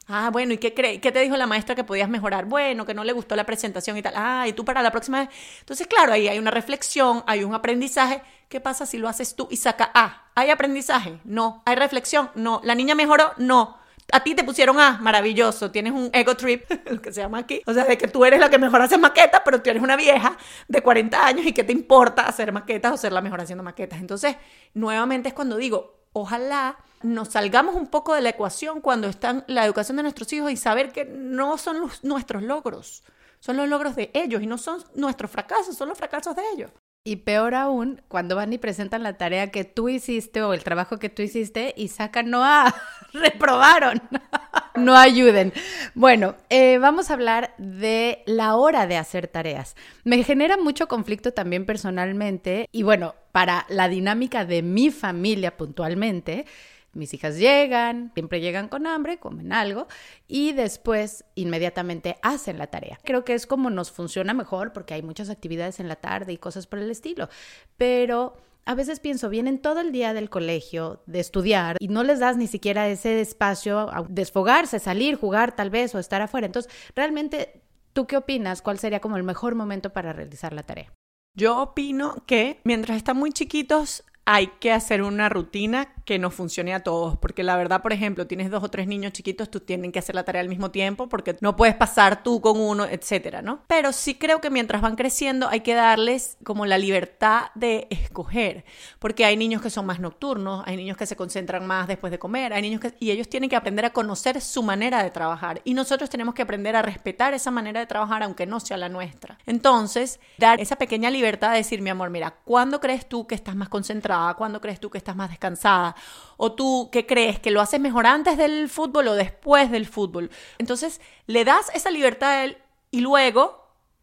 Ah, 0.06 0.30
bueno, 0.32 0.52
¿y 0.52 0.58
qué? 0.58 0.72
¿Qué 0.72 1.10
te 1.10 1.18
dijo 1.18 1.36
la 1.36 1.48
maestra 1.48 1.74
que 1.74 1.82
podías 1.82 2.08
mejorar? 2.08 2.44
Bueno, 2.44 2.86
que 2.86 2.94
no 2.94 3.02
le 3.02 3.12
gustó 3.12 3.34
la 3.34 3.44
presentación 3.44 3.96
y 3.96 4.02
tal. 4.02 4.12
Ah, 4.14 4.46
y 4.46 4.52
tú 4.52 4.64
para 4.64 4.80
la 4.80 4.92
próxima 4.92 5.22
vez. 5.22 5.30
Entonces, 5.58 5.88
claro, 5.88 6.12
ahí 6.12 6.28
hay 6.28 6.38
una 6.38 6.52
reflexión, 6.52 7.24
hay 7.26 7.42
un 7.42 7.52
aprendizaje. 7.52 8.22
¿Qué 8.48 8.60
pasa 8.60 8.86
si 8.86 8.96
lo 8.96 9.08
haces 9.08 9.34
tú 9.34 9.48
y 9.50 9.56
saca 9.56 9.90
A? 9.92 10.30
¿Hay 10.36 10.50
aprendizaje? 10.50 11.18
No. 11.24 11.64
¿Hay 11.66 11.74
reflexión? 11.74 12.30
No. 12.36 12.60
¿La 12.62 12.76
niña 12.76 12.94
mejoró? 12.94 13.32
No 13.38 13.81
a 14.10 14.22
ti 14.22 14.34
te 14.34 14.44
pusieron 14.44 14.80
A, 14.80 14.98
maravilloso, 14.98 15.70
tienes 15.70 15.92
un 15.92 16.10
ego 16.12 16.36
trip, 16.36 16.64
lo 16.90 17.00
que 17.00 17.12
se 17.12 17.20
llama 17.20 17.38
aquí, 17.38 17.62
o 17.66 17.72
sea, 17.72 17.84
de 17.84 17.96
que 17.96 18.08
tú 18.08 18.24
eres 18.24 18.40
la 18.40 18.50
que 18.50 18.58
mejor 18.58 18.82
hace 18.82 18.98
maquetas, 18.98 19.42
pero 19.44 19.62
tú 19.62 19.70
eres 19.70 19.82
una 19.82 19.96
vieja 19.96 20.36
de 20.68 20.82
40 20.82 21.26
años 21.26 21.46
y 21.46 21.52
que 21.52 21.64
te 21.64 21.72
importa 21.72 22.22
hacer 22.26 22.52
maquetas 22.52 22.92
o 22.92 22.96
ser 22.96 23.12
la 23.12 23.20
mejor 23.20 23.40
haciendo 23.40 23.62
maquetas. 23.62 24.00
Entonces, 24.00 24.36
nuevamente 24.74 25.28
es 25.28 25.34
cuando 25.34 25.56
digo, 25.56 26.02
ojalá 26.12 26.76
nos 27.02 27.28
salgamos 27.28 27.74
un 27.74 27.86
poco 27.88 28.14
de 28.14 28.20
la 28.20 28.30
ecuación 28.30 28.80
cuando 28.80 29.08
están 29.08 29.44
la 29.46 29.64
educación 29.64 29.96
de 29.96 30.02
nuestros 30.04 30.32
hijos 30.32 30.50
y 30.50 30.56
saber 30.56 30.92
que 30.92 31.04
no 31.04 31.58
son 31.58 31.90
nuestros 32.02 32.42
logros, 32.42 33.02
son 33.40 33.56
los 33.56 33.68
logros 33.68 33.96
de 33.96 34.10
ellos 34.14 34.42
y 34.42 34.46
no 34.46 34.58
son 34.58 34.82
nuestros 34.94 35.30
fracasos, 35.30 35.76
son 35.76 35.88
los 35.88 35.98
fracasos 35.98 36.36
de 36.36 36.42
ellos. 36.54 36.70
Y 37.04 37.16
peor 37.16 37.56
aún, 37.56 38.00
cuando 38.06 38.36
van 38.36 38.52
y 38.52 38.58
presentan 38.58 39.02
la 39.02 39.18
tarea 39.18 39.50
que 39.50 39.64
tú 39.64 39.88
hiciste 39.88 40.40
o 40.42 40.54
el 40.54 40.62
trabajo 40.62 41.00
que 41.00 41.08
tú 41.08 41.22
hiciste 41.22 41.74
y 41.76 41.88
sacan 41.88 42.30
no 42.30 42.44
a, 42.44 42.72
reprobaron. 43.12 44.00
no 44.76 44.96
ayuden. 44.96 45.52
Bueno, 45.94 46.36
eh, 46.48 46.78
vamos 46.78 47.10
a 47.10 47.14
hablar 47.14 47.54
de 47.58 48.22
la 48.24 48.54
hora 48.54 48.86
de 48.86 48.98
hacer 48.98 49.26
tareas. 49.26 49.74
Me 50.04 50.22
genera 50.22 50.56
mucho 50.56 50.86
conflicto 50.86 51.32
también 51.32 51.66
personalmente 51.66 52.68
y 52.70 52.84
bueno, 52.84 53.16
para 53.32 53.66
la 53.68 53.88
dinámica 53.88 54.44
de 54.44 54.62
mi 54.62 54.90
familia 54.92 55.56
puntualmente, 55.56 56.46
mis 56.92 57.14
hijas 57.14 57.38
llegan, 57.38 58.12
siempre 58.14 58.40
llegan 58.40 58.68
con 58.68 58.86
hambre, 58.86 59.18
comen 59.18 59.52
algo 59.52 59.86
y 60.28 60.52
después 60.52 61.24
inmediatamente 61.34 62.16
hacen 62.22 62.58
la 62.58 62.66
tarea. 62.66 62.98
Creo 63.04 63.24
que 63.24 63.34
es 63.34 63.46
como 63.46 63.70
nos 63.70 63.90
funciona 63.90 64.34
mejor 64.34 64.72
porque 64.72 64.94
hay 64.94 65.02
muchas 65.02 65.30
actividades 65.30 65.80
en 65.80 65.88
la 65.88 65.96
tarde 65.96 66.32
y 66.32 66.38
cosas 66.38 66.66
por 66.66 66.78
el 66.78 66.90
estilo, 66.90 67.28
pero 67.76 68.36
a 68.64 68.74
veces 68.74 69.00
pienso, 69.00 69.28
vienen 69.28 69.58
todo 69.58 69.80
el 69.80 69.90
día 69.90 70.14
del 70.14 70.30
colegio, 70.30 71.02
de 71.06 71.20
estudiar, 71.20 71.76
y 71.80 71.88
no 71.88 72.04
les 72.04 72.20
das 72.20 72.36
ni 72.36 72.46
siquiera 72.46 72.88
ese 72.88 73.20
espacio 73.20 73.92
a 73.92 74.06
desfogarse, 74.08 74.78
salir, 74.78 75.16
jugar 75.16 75.56
tal 75.56 75.70
vez 75.70 75.94
o 75.94 75.98
estar 75.98 76.22
afuera. 76.22 76.46
Entonces, 76.46 76.72
realmente, 76.94 77.62
¿tú 77.92 78.06
qué 78.06 78.16
opinas? 78.16 78.62
¿Cuál 78.62 78.78
sería 78.78 79.00
como 79.00 79.16
el 79.16 79.24
mejor 79.24 79.56
momento 79.56 79.90
para 79.90 80.12
realizar 80.12 80.52
la 80.52 80.62
tarea? 80.62 80.92
Yo 81.34 81.60
opino 81.60 82.22
que 82.26 82.60
mientras 82.62 82.98
están 82.98 83.16
muy 83.16 83.32
chiquitos 83.32 84.04
hay 84.24 84.48
que 84.60 84.72
hacer 84.72 85.02
una 85.02 85.28
rutina 85.28 85.88
que 86.04 86.18
nos 86.18 86.34
funcione 86.34 86.74
a 86.74 86.80
todos, 86.80 87.16
porque 87.18 87.42
la 87.42 87.56
verdad, 87.56 87.82
por 87.82 87.92
ejemplo, 87.92 88.26
tienes 88.26 88.50
dos 88.50 88.62
o 88.62 88.70
tres 88.70 88.86
niños 88.86 89.12
chiquitos, 89.12 89.50
tú 89.50 89.60
tienen 89.60 89.92
que 89.92 89.98
hacer 89.98 90.14
la 90.14 90.24
tarea 90.24 90.40
al 90.40 90.48
mismo 90.48 90.70
tiempo, 90.70 91.08
porque 91.08 91.36
no 91.40 91.56
puedes 91.56 91.74
pasar 91.74 92.22
tú 92.22 92.40
con 92.40 92.60
uno, 92.60 92.84
etcétera, 92.84 93.42
¿no? 93.42 93.62
Pero 93.66 93.92
sí 93.92 94.14
creo 94.14 94.40
que 94.40 94.50
mientras 94.50 94.82
van 94.82 94.96
creciendo 94.96 95.48
hay 95.48 95.60
que 95.60 95.74
darles 95.74 96.38
como 96.44 96.66
la 96.66 96.78
libertad 96.78 97.46
de 97.54 97.86
escoger, 97.90 98.64
porque 98.98 99.24
hay 99.24 99.36
niños 99.36 99.62
que 99.62 99.70
son 99.70 99.86
más 99.86 100.00
nocturnos, 100.00 100.62
hay 100.66 100.76
niños 100.76 100.96
que 100.96 101.06
se 101.06 101.16
concentran 101.16 101.66
más 101.66 101.88
después 101.88 102.10
de 102.10 102.18
comer, 102.18 102.52
hay 102.52 102.62
niños 102.62 102.80
que 102.80 102.92
y 103.00 103.10
ellos 103.10 103.28
tienen 103.28 103.50
que 103.50 103.56
aprender 103.56 103.84
a 103.84 103.90
conocer 103.90 104.40
su 104.40 104.62
manera 104.62 105.02
de 105.02 105.10
trabajar 105.10 105.60
y 105.64 105.74
nosotros 105.74 106.10
tenemos 106.10 106.34
que 106.34 106.42
aprender 106.42 106.76
a 106.76 106.82
respetar 106.82 107.34
esa 107.34 107.50
manera 107.50 107.80
de 107.80 107.86
trabajar 107.86 108.22
aunque 108.22 108.46
no 108.46 108.60
sea 108.60 108.76
la 108.76 108.88
nuestra. 108.88 109.38
Entonces, 109.46 110.20
dar 110.38 110.60
esa 110.60 110.76
pequeña 110.76 111.10
libertad 111.10 111.52
de 111.52 111.58
decir, 111.58 111.80
mi 111.80 111.90
amor, 111.90 112.10
mira, 112.10 112.36
¿cuándo 112.44 112.80
crees 112.80 113.08
tú 113.08 113.26
que 113.26 113.34
estás 113.34 113.56
más 113.56 113.68
concentrado 113.68 114.11
concentrada? 114.12 114.34
¿Cuándo 114.34 114.60
crees 114.60 114.80
tú 114.80 114.90
que 114.90 114.98
estás 114.98 115.16
más 115.16 115.30
descansada? 115.30 115.94
¿O 116.36 116.52
tú 116.52 116.88
qué 116.92 117.06
crees? 117.06 117.38
¿Que 117.38 117.50
lo 117.50 117.60
haces 117.60 117.80
mejor 117.80 118.06
antes 118.06 118.36
del 118.36 118.68
fútbol 118.68 119.08
o 119.08 119.14
después 119.14 119.70
del 119.70 119.86
fútbol? 119.86 120.30
Entonces, 120.58 121.00
le 121.26 121.44
das 121.44 121.70
esa 121.74 121.90
libertad 121.90 122.30
a 122.30 122.44
él 122.44 122.58
y 122.90 123.00
luego 123.00 123.61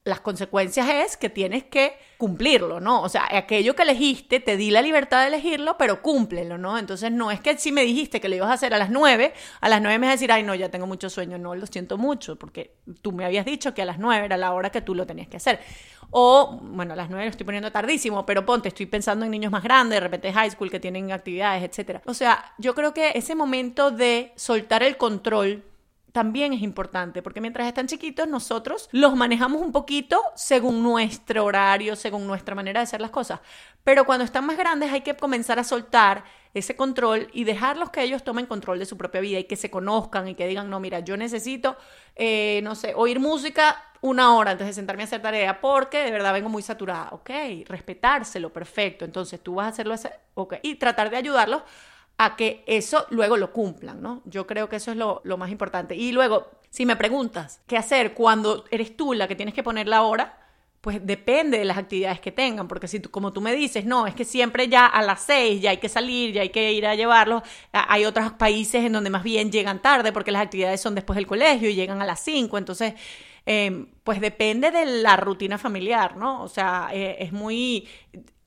las 0.09 0.19
consecuencias 0.19 0.87
es 0.89 1.17
que 1.17 1.29
tienes 1.29 1.63
que 1.63 1.97
cumplirlo, 2.17 2.81
¿no? 2.81 3.01
O 3.01 3.07
sea, 3.07 3.29
aquello 3.31 3.75
que 3.75 3.83
elegiste, 3.83 4.41
te 4.41 4.57
di 4.57 4.71
la 4.71 4.81
libertad 4.81 5.21
de 5.21 5.27
elegirlo, 5.27 5.77
pero 5.77 6.01
cúmplelo, 6.01 6.57
¿no? 6.57 6.77
Entonces 6.77 7.11
no 7.11 7.31
es 7.31 7.39
que 7.39 7.57
si 7.57 7.71
me 7.71 7.83
dijiste 7.83 8.19
que 8.19 8.27
lo 8.27 8.35
ibas 8.35 8.49
a 8.49 8.53
hacer 8.53 8.73
a 8.73 8.77
las 8.77 8.89
nueve, 8.89 9.33
a 9.61 9.69
las 9.69 9.81
nueve 9.81 9.99
me 9.99 10.07
vas 10.07 10.13
a 10.13 10.15
decir, 10.15 10.31
ay, 10.31 10.43
no, 10.43 10.53
ya 10.53 10.69
tengo 10.69 10.85
mucho 10.85 11.09
sueño, 11.09 11.37
no, 11.37 11.55
lo 11.55 11.65
siento 11.65 11.97
mucho, 11.97 12.37
porque 12.37 12.75
tú 13.01 13.13
me 13.13 13.23
habías 13.23 13.45
dicho 13.45 13.73
que 13.73 13.81
a 13.81 13.85
las 13.85 13.99
nueve 13.99 14.25
era 14.25 14.35
la 14.35 14.51
hora 14.51 14.69
que 14.69 14.81
tú 14.81 14.95
lo 14.95 15.05
tenías 15.07 15.29
que 15.29 15.37
hacer. 15.37 15.59
O, 16.11 16.59
bueno, 16.61 16.93
a 16.93 16.95
las 16.95 17.09
nueve 17.09 17.25
lo 17.25 17.31
estoy 17.31 17.45
poniendo 17.45 17.71
tardísimo, 17.71 18.25
pero 18.25 18.45
ponte, 18.45 18.67
estoy 18.67 18.87
pensando 18.87 19.23
en 19.23 19.31
niños 19.31 19.51
más 19.51 19.63
grandes, 19.63 19.97
de 19.97 20.01
repente 20.01 20.33
high 20.33 20.49
school 20.49 20.69
que 20.69 20.79
tienen 20.79 21.11
actividades, 21.11 21.63
etc. 21.63 22.01
O 22.05 22.13
sea, 22.13 22.53
yo 22.57 22.75
creo 22.75 22.93
que 22.93 23.11
ese 23.15 23.35
momento 23.35 23.91
de 23.91 24.33
soltar 24.35 24.83
el 24.83 24.97
control 24.97 25.63
también 26.11 26.53
es 26.53 26.61
importante, 26.61 27.21
porque 27.21 27.41
mientras 27.41 27.67
están 27.67 27.87
chiquitos 27.87 28.27
nosotros 28.27 28.89
los 28.91 29.15
manejamos 29.15 29.61
un 29.61 29.71
poquito 29.71 30.21
según 30.35 30.81
nuestro 30.83 31.45
horario, 31.45 31.95
según 31.95 32.27
nuestra 32.27 32.55
manera 32.55 32.79
de 32.79 32.85
hacer 32.85 33.01
las 33.01 33.11
cosas. 33.11 33.39
Pero 33.83 34.05
cuando 34.05 34.25
están 34.25 34.45
más 34.45 34.57
grandes 34.57 34.91
hay 34.91 35.01
que 35.01 35.15
comenzar 35.15 35.59
a 35.59 35.63
soltar 35.63 36.23
ese 36.53 36.75
control 36.75 37.29
y 37.31 37.43
dejarlos 37.43 37.91
que 37.91 38.01
ellos 38.01 38.23
tomen 38.23 38.45
control 38.47 38.79
de 38.79 38.85
su 38.85 38.97
propia 38.97 39.21
vida 39.21 39.39
y 39.39 39.43
que 39.43 39.55
se 39.55 39.69
conozcan 39.69 40.27
y 40.27 40.35
que 40.35 40.47
digan, 40.47 40.69
no, 40.69 40.79
mira, 40.79 40.99
yo 40.99 41.15
necesito, 41.15 41.77
eh, 42.15 42.61
no 42.63 42.75
sé, 42.75 42.93
oír 42.95 43.19
música 43.19 43.83
una 44.01 44.35
hora 44.35 44.51
antes 44.51 44.65
de 44.65 44.73
sentarme 44.73 45.03
a 45.03 45.05
hacer 45.05 45.21
tarea 45.21 45.59
porque 45.59 46.03
de 46.03 46.11
verdad 46.11 46.33
vengo 46.33 46.49
muy 46.49 46.63
saturada. 46.63 47.09
Ok, 47.11 47.29
respetárselo, 47.67 48.51
perfecto. 48.51 49.05
Entonces 49.05 49.41
tú 49.41 49.55
vas 49.55 49.67
a 49.67 49.69
hacerlo, 49.69 49.95
ok, 50.33 50.55
y 50.63 50.75
tratar 50.75 51.09
de 51.09 51.17
ayudarlos 51.17 51.61
a 52.21 52.35
que 52.35 52.63
eso 52.67 53.05
luego 53.11 53.37
lo 53.37 53.53
cumplan, 53.53 54.01
¿no? 54.01 54.21
Yo 54.25 54.45
creo 54.45 54.67
que 54.67 54.75
eso 54.75 54.91
es 54.91 54.97
lo, 54.97 55.21
más 55.37 55.49
importante. 55.49 55.95
Y 55.95 56.11
luego, 56.11 56.51
si 56.69 56.85
me 56.85 56.97
preguntas 56.97 57.61
qué 57.65 57.77
hacer 57.77 58.13
cuando 58.13 58.65
eres 58.71 58.97
tú 58.97 59.13
la 59.13 59.25
que 59.29 59.37
tienes 59.37 59.55
que 59.55 59.63
poner 59.63 59.87
la 59.87 60.01
hora, 60.01 60.37
pues 60.81 60.99
depende 61.05 61.57
de 61.57 61.63
las 61.63 61.77
actividades 61.77 62.19
que 62.19 62.33
tengan, 62.33 62.67
porque 62.67 62.89
si 62.89 62.99
tú, 62.99 63.09
como 63.09 63.31
tú 63.31 63.39
me 63.39 63.53
dices, 63.55 63.85
no, 63.85 64.05
es 64.05 64.15
que 64.15 64.25
siempre 64.25 64.67
ya 64.67 64.85
a 64.85 65.01
las 65.01 65.21
seis 65.21 65.61
ya 65.61 65.69
hay 65.69 65.77
que 65.77 65.87
salir, 65.87 66.33
ya 66.33 66.41
hay 66.41 66.49
que 66.49 66.73
ir 66.73 66.85
a 66.85 66.95
llevarlos, 66.95 67.41
hay 67.71 68.03
otros 68.03 68.33
países 68.33 68.83
en 68.83 68.91
donde 68.91 69.09
más 69.09 69.23
bien 69.23 69.49
llegan 69.49 69.81
tarde 69.81 70.11
porque 70.11 70.33
las 70.33 70.41
actividades 70.41 70.81
son 70.81 70.95
después 70.95 71.15
del 71.15 71.25
colegio 71.25 71.69
y 71.69 71.75
llegan 71.75 72.01
a 72.01 72.05
las 72.05 72.19
cinco, 72.19 72.57
entonces, 72.57 72.95
em, 73.45 73.87
pues 74.03 74.19
depende 74.19 74.71
de 74.71 74.85
la 74.85 75.15
rutina 75.15 75.57
familiar, 75.57 76.17
¿no? 76.17 76.43
O 76.43 76.49
sea, 76.49 76.89
eh, 76.91 77.15
es 77.19 77.31
muy, 77.31 77.87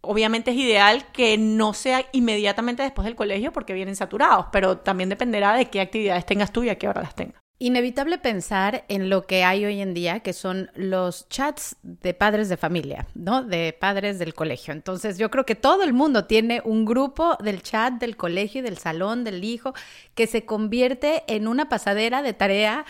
Obviamente 0.03 0.51
es 0.51 0.57
ideal 0.57 1.07
que 1.13 1.39
no 1.39 1.75
sea 1.75 2.05
inmediatamente 2.13 2.83
después 2.83 3.05
del 3.05 3.15
colegio 3.15 3.53
porque 3.53 3.73
vienen 3.73 3.95
saturados, 3.95 4.47
pero 4.51 4.79
también 4.79 5.09
dependerá 5.09 5.55
de 5.55 5.71
qué 5.71 5.81
actividades 5.81 6.27
tengas 6.27 6.53
tú 6.53 6.65
y 6.65 6.71
a 6.71 6.77
qué 6.77 6.89
hora 6.89 7.03
las 7.03 7.15
tengas. 7.15 7.41
Inevitable 7.61 8.19
pensar 8.19 8.85
en 8.89 9.09
lo 9.09 9.25
que 9.29 9.45
hay 9.45 9.65
hoy 9.65 9.81
en 9.81 9.95
día, 9.95 10.19
que 10.19 10.33
son 10.33 10.73
los 10.75 11.29
chats 11.29 11.77
de 11.85 12.13
padres 12.13 12.49
de 12.49 12.57
familia, 12.57 13.07
¿no? 13.15 13.45
De 13.45 13.73
padres 13.73 14.19
del 14.19 14.35
colegio. 14.35 14.75
Entonces, 14.75 15.17
yo 15.17 15.31
creo 15.31 15.47
que 15.47 15.55
todo 15.55 15.85
el 15.85 15.93
mundo 15.93 16.25
tiene 16.25 16.61
un 16.65 16.85
grupo 16.85 17.37
del 17.37 17.63
chat 17.63 17.95
del 17.95 18.17
colegio 18.17 18.59
y 18.59 18.65
del 18.65 18.79
salón 18.79 19.23
del 19.23 19.45
hijo 19.45 19.75
que 20.17 20.27
se 20.27 20.45
convierte 20.45 21.23
en 21.29 21.47
una 21.47 21.69
pasadera 21.69 22.23
de 22.23 22.33
tarea 22.33 22.85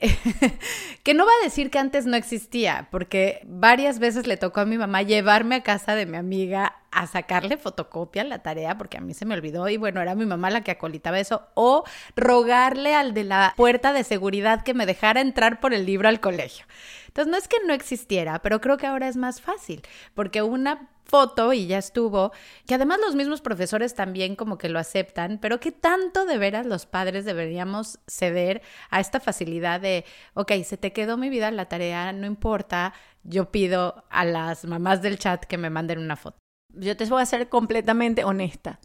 que 1.02 1.14
no 1.14 1.26
va 1.26 1.32
a 1.40 1.44
decir 1.44 1.70
que 1.70 1.78
antes 1.78 2.06
no 2.06 2.16
existía, 2.16 2.88
porque 2.90 3.40
varias 3.44 3.98
veces 3.98 4.26
le 4.26 4.36
tocó 4.36 4.60
a 4.60 4.66
mi 4.66 4.78
mamá 4.78 5.02
llevarme 5.02 5.56
a 5.56 5.62
casa 5.62 5.94
de 5.94 6.06
mi 6.06 6.16
amiga 6.16 6.76
a 6.90 7.06
sacarle 7.06 7.56
fotocopia 7.56 8.22
a 8.22 8.24
la 8.24 8.40
tarea, 8.40 8.78
porque 8.78 8.98
a 8.98 9.00
mí 9.00 9.14
se 9.14 9.26
me 9.26 9.34
olvidó 9.34 9.68
y 9.68 9.76
bueno, 9.76 10.00
era 10.00 10.14
mi 10.14 10.26
mamá 10.26 10.50
la 10.50 10.62
que 10.62 10.70
acolitaba 10.70 11.20
eso, 11.20 11.46
o 11.54 11.84
rogarle 12.16 12.94
al 12.94 13.14
de 13.14 13.24
la 13.24 13.54
puerta 13.56 13.92
de 13.92 14.04
seguridad 14.04 14.62
que 14.62 14.74
me 14.74 14.86
dejara 14.86 15.20
entrar 15.20 15.60
por 15.60 15.74
el 15.74 15.86
libro 15.86 16.08
al 16.08 16.20
colegio. 16.20 16.66
Entonces, 17.08 17.30
no 17.30 17.36
es 17.36 17.48
que 17.48 17.56
no 17.66 17.72
existiera, 17.72 18.40
pero 18.40 18.60
creo 18.60 18.76
que 18.76 18.86
ahora 18.86 19.08
es 19.08 19.16
más 19.16 19.40
fácil, 19.40 19.82
porque 20.14 20.42
una 20.42 20.88
foto 21.08 21.52
y 21.54 21.66
ya 21.66 21.78
estuvo, 21.78 22.32
que 22.66 22.74
además 22.74 22.98
los 23.00 23.14
mismos 23.14 23.40
profesores 23.40 23.94
también 23.94 24.36
como 24.36 24.58
que 24.58 24.68
lo 24.68 24.78
aceptan, 24.78 25.38
pero 25.40 25.58
que 25.58 25.72
tanto 25.72 26.26
de 26.26 26.38
veras 26.38 26.66
los 26.66 26.86
padres 26.86 27.24
deberíamos 27.24 27.98
ceder 28.06 28.62
a 28.90 29.00
esta 29.00 29.18
facilidad 29.18 29.80
de, 29.80 30.04
ok, 30.34 30.52
se 30.64 30.76
te 30.76 30.92
quedó 30.92 31.16
mi 31.16 31.30
vida 31.30 31.50
la 31.50 31.66
tarea, 31.66 32.12
no 32.12 32.26
importa, 32.26 32.92
yo 33.24 33.50
pido 33.50 34.04
a 34.10 34.24
las 34.24 34.64
mamás 34.64 35.02
del 35.02 35.18
chat 35.18 35.44
que 35.44 35.58
me 35.58 35.70
manden 35.70 35.98
una 35.98 36.16
foto. 36.16 36.38
Yo 36.78 36.96
te 36.96 37.04
voy 37.06 37.22
a 37.22 37.26
ser 37.26 37.48
completamente 37.48 38.24
honesta. 38.24 38.78